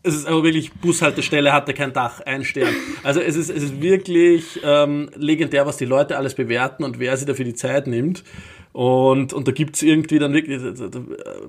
[0.07, 2.73] es ist aber wirklich, Bushaltestelle hatte kein Dach, ein Stern.
[3.03, 7.17] Also es ist, es ist wirklich ähm, legendär, was die Leute alles bewerten und wer
[7.17, 8.23] sich dafür die Zeit nimmt.
[8.77, 10.61] Und, und da gibt's irgendwie dann wirklich,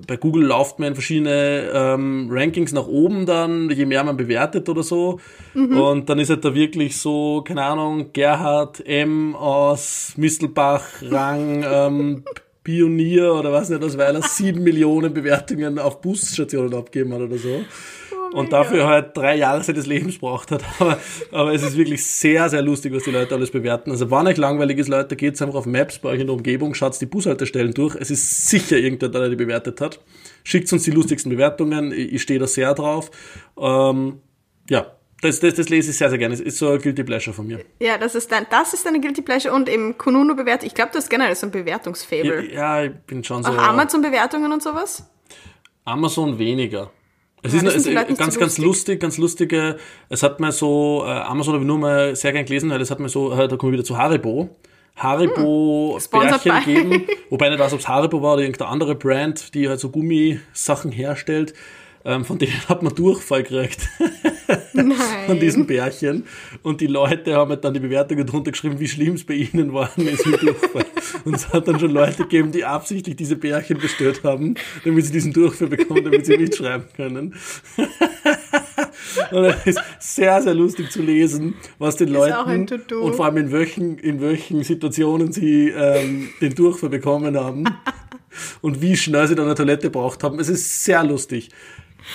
[0.07, 4.67] bei Google läuft man in verschiedene ähm, Rankings nach oben dann, je mehr man bewertet
[4.67, 5.19] oder so.
[5.53, 5.79] Mhm.
[5.79, 9.35] Und dann ist halt da wirklich so, keine Ahnung, Gerhard M.
[9.35, 12.23] aus Mistelbach, Rang, ähm,
[12.63, 17.61] Pionier oder was nicht, weil er sieben Millionen Bewertungen auf Busstationen abgeben hat oder so
[18.33, 20.63] und dafür halt drei Jahre seines Lebens braucht hat.
[20.79, 20.97] Aber,
[21.31, 23.91] aber es ist wirklich sehr, sehr lustig, was die Leute alles bewerten.
[23.91, 26.73] Also wenn euch langweilig ist, Leute, geht einfach auf Maps bei euch in der Umgebung,
[26.73, 27.95] schaut die Bushaltestellen durch.
[27.95, 29.99] Es ist sicher irgendwer, der die bewertet hat.
[30.43, 31.91] Schickt uns die lustigsten Bewertungen.
[31.91, 33.11] Ich, ich stehe da sehr drauf.
[33.57, 34.19] Ähm,
[34.69, 34.87] ja,
[35.21, 36.35] das, das, das lese ich sehr, sehr gerne.
[36.35, 37.59] Das ist so ein Guilty Pleasure von mir.
[37.79, 40.67] Ja, das ist dein, das ist deine Guilty Pleasure und im Kununu bewertet.
[40.67, 42.45] Ich glaube, du hast generell so ein Bewertungsfable.
[42.47, 43.51] Ja, ja, ich bin schon so.
[43.51, 45.03] Auch Amazon-Bewertungen und sowas?
[45.83, 46.91] Amazon weniger.
[47.41, 49.77] Es ja, ist, es ganz, ganz lustig, ganz lustige,
[50.09, 52.91] es hat mir so, äh, Amazon habe ich nur mal sehr gern gelesen, weil es
[52.91, 54.49] hat mir so, äh, da kommen wir wieder zu Haribo.
[54.97, 58.95] Haribo hm, Bärchen geben, wobei ich nicht weiß, ob es Haribo war oder irgendeine andere
[58.95, 61.53] Brand, die halt so Gummisachen herstellt.
[62.05, 63.89] Ähm, von denen hat man Durchfall gekriegt.
[64.73, 64.95] Nein.
[65.27, 66.25] von diesen Bärchen.
[66.63, 69.73] Und die Leute haben halt dann die Bewertungen drunter geschrieben, wie schlimm es bei ihnen
[69.73, 70.85] war mit diesem Durchfall.
[71.25, 75.11] Und es hat dann schon Leute gegeben, die absichtlich diese Bärchen bestört haben, damit sie
[75.11, 77.35] diesen Durchfall bekommen, damit sie mitschreiben können.
[79.31, 82.67] und es ist sehr, sehr lustig zu lesen, was den Leuten
[83.01, 87.65] und vor allem in welchen, in welchen Situationen sie ähm, den Durchfall bekommen haben
[88.61, 90.39] und wie schnell sie dann eine Toilette braucht haben.
[90.39, 91.49] Es ist sehr lustig.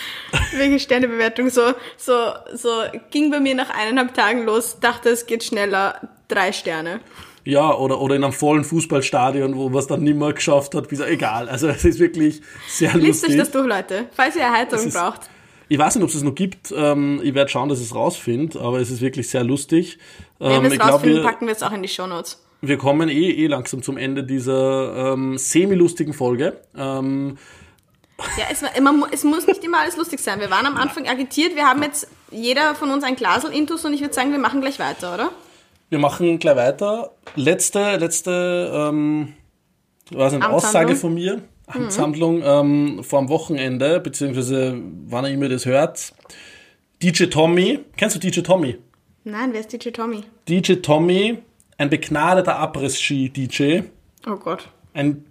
[0.57, 1.51] Welche Sternebewertung?
[1.51, 1.62] So,
[1.97, 2.68] so, so
[3.11, 7.01] ging bei mir nach eineinhalb Tagen los, dachte es geht schneller, drei Sterne.
[7.45, 10.88] Ja, oder, oder in einem vollen Fußballstadion, wo man es dann nicht mehr geschafft hat,
[10.88, 11.49] bis egal.
[11.49, 13.28] Also es ist wirklich sehr Liest lustig.
[13.28, 15.28] Liest euch das durch, Leute, falls ihr Erheiterung ist, braucht.
[15.68, 16.72] Ich weiß nicht, ob es es noch gibt.
[16.76, 19.99] Ähm, ich werde schauen, dass ich es rausfinde, aber es ist wirklich sehr lustig.
[20.38, 22.42] Wenn wir es ähm, rausfinden, glaub, packen wir es auch in die Shownotes.
[22.61, 26.61] Wir kommen eh, eh langsam zum Ende dieser ähm, semi-lustigen Folge.
[26.76, 27.36] Ähm,
[28.38, 30.40] ja, es, immer, es muss nicht immer alles lustig sein.
[30.40, 33.94] Wir waren am Anfang agitiert, wir haben jetzt jeder von uns ein Glasel intus und
[33.94, 35.30] ich würde sagen, wir machen gleich weiter, oder?
[35.90, 37.12] Wir machen gleich weiter.
[37.36, 39.34] Letzte, letzte ähm,
[40.10, 42.98] was eine Aussage von mir, Amtshandlung mhm.
[42.98, 46.12] ähm, vor dem Wochenende, beziehungsweise wann ihr immer das hört.
[47.02, 48.78] DJ Tommy, kennst du DJ Tommy?
[49.24, 50.22] Nein, wer ist DJ Tommy?
[50.48, 51.38] DJ Tommy,
[51.78, 53.82] ein begnadeter Abriss-Ski-DJ.
[54.26, 54.68] Oh Gott.
[54.92, 55.24] Ein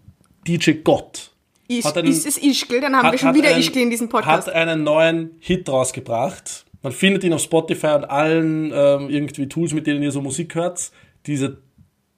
[0.47, 1.32] DJ-Gott.
[1.67, 2.81] Is, einen, ist es Ischgl?
[2.81, 4.47] Dann haben hat, wir schon wieder einen, Ischgl in diesem Podcast.
[4.47, 6.65] Hat einen neuen Hit rausgebracht.
[6.81, 10.55] Man findet ihn auf Spotify und allen ähm, irgendwie Tools, mit denen ihr so Musik
[10.55, 10.91] hört.
[11.25, 11.57] Dieser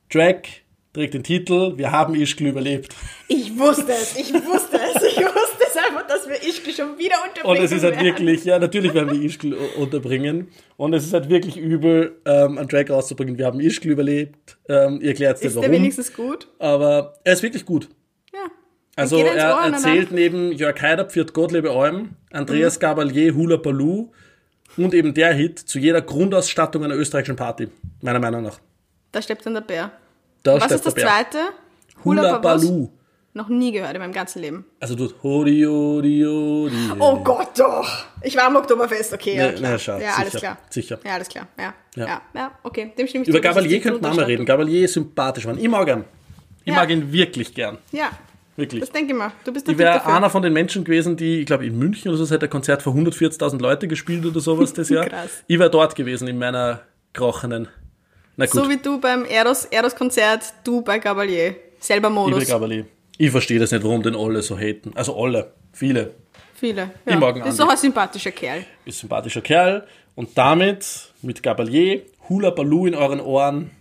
[0.09, 0.47] Track
[0.93, 2.95] trägt den Titel Wir haben Ischgl überlebt.
[3.27, 7.15] Ich wusste es, ich wusste es, ich wusste es einfach, dass wir Ischgl schon wieder
[7.27, 8.05] unterbringen Und es ist halt werden.
[8.05, 10.47] wirklich, ja, natürlich werden wir Ischgl unterbringen.
[10.77, 13.37] Und es ist halt wirklich übel, ähm, einen Track rauszubringen.
[13.37, 14.57] Wir haben Ischgl überlebt.
[14.67, 15.75] Ähm, ihr erklärt nicht Ist der warum.
[15.75, 16.47] wenigstens gut?
[16.57, 17.89] Aber er ist wirklich gut.
[18.33, 18.39] Ja.
[18.95, 22.09] Also er er erzählt neben Jörg Haider, Pfirt Gottlebe Alm, Mhm.
[22.31, 24.11] Andreas Gabalier, Hula Baloo
[24.77, 27.67] und eben der Hit zu jeder Grundausstattung einer österreichischen Party.
[28.01, 28.59] Meiner Meinung nach.
[29.11, 29.91] Da steppt dann der Bär.
[30.43, 31.39] Da Was ist das zweite?
[32.03, 32.41] Hula was?
[32.41, 32.89] Baloo.
[33.33, 34.65] Noch nie gehört in meinem ganzen Leben.
[34.79, 36.75] Also du Hodi, Hodi, Hodi.
[36.99, 38.05] Oh Gott, doch.
[38.21, 39.35] Ich war am Oktoberfest, okay.
[39.35, 39.71] Ja, Nee, klar.
[39.73, 40.57] nee, schau, ja alles sicher, klar.
[40.69, 40.99] sicher.
[41.03, 41.47] Ja, alles klar.
[41.59, 42.05] Ja, Ja.
[42.07, 42.21] ja.
[42.33, 42.93] ja, okay.
[42.97, 44.45] Dem stimme ich Über Gabalier könnten wir mal reden.
[44.45, 45.57] Gabalier ist sympathisch, Mann.
[45.57, 46.05] Ich mag ihn.
[46.63, 46.79] Ich Ja.
[46.79, 47.77] mag ihn wirklich gern.
[47.91, 48.09] Ja,
[48.57, 48.79] Wirklich.
[48.81, 49.31] das denke ich mal.
[49.43, 52.09] Du bist der Ich wäre einer von den Menschen gewesen, die, ich glaube, in München
[52.09, 55.05] oder so, hat ein Konzert für 140.000 Leute gespielt oder sowas das Jahr.
[55.05, 55.43] Krass.
[55.47, 56.81] Ich wäre dort gewesen in meiner
[57.13, 57.67] krochenen.
[58.37, 61.55] Na gut, So wie du beim Eros, Eros-Konzert, du bei Gabalier.
[61.79, 62.47] Selber ich will Modus.
[62.47, 62.85] Gabalier.
[63.17, 64.91] Ich verstehe das nicht, warum den alle so haten.
[64.95, 66.11] Also alle, viele.
[66.53, 66.91] Viele.
[67.05, 67.19] Ich Ja.
[67.19, 68.59] mag ihn ist doch ein sympathischer Kerl.
[68.85, 69.85] Ist ein sympathischer Kerl.
[70.15, 73.71] Und damit, mit Gabalier, Hula Baloo in euren Ohren,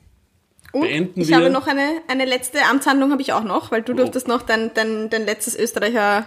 [0.74, 3.82] Und Beenden ich wir- habe noch eine, eine letzte Amtshandlung habe ich auch noch, weil
[3.82, 6.26] du durftest noch dein, dein, dein letztes Österreicher,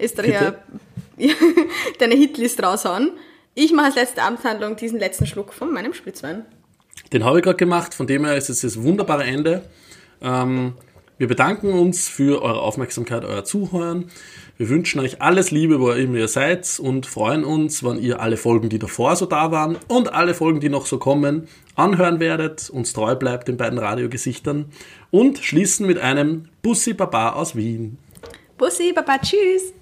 [0.00, 0.56] Österreicher,
[1.98, 3.12] deine Hitlist raushauen.
[3.54, 6.44] Ich mache als letzte Amtshandlung diesen letzten Schluck von meinem Spritzwein.
[7.12, 9.62] Den habe ich gerade gemacht, von dem her ist es das wunderbare Ende.
[10.22, 10.74] Ähm,
[11.18, 14.10] wir bedanken uns für eure Aufmerksamkeit, euer Zuhören.
[14.56, 18.36] Wir wünschen euch alles Liebe, wo immer ihr seid und freuen uns, wenn ihr alle
[18.36, 22.70] Folgen, die davor so da waren und alle Folgen, die noch so kommen, anhören werdet,
[22.70, 24.66] uns treu bleibt den beiden Radiogesichtern
[25.10, 27.98] und schließen mit einem Bussi Baba aus Wien.
[28.56, 29.74] Bussi, Baba, tschüss.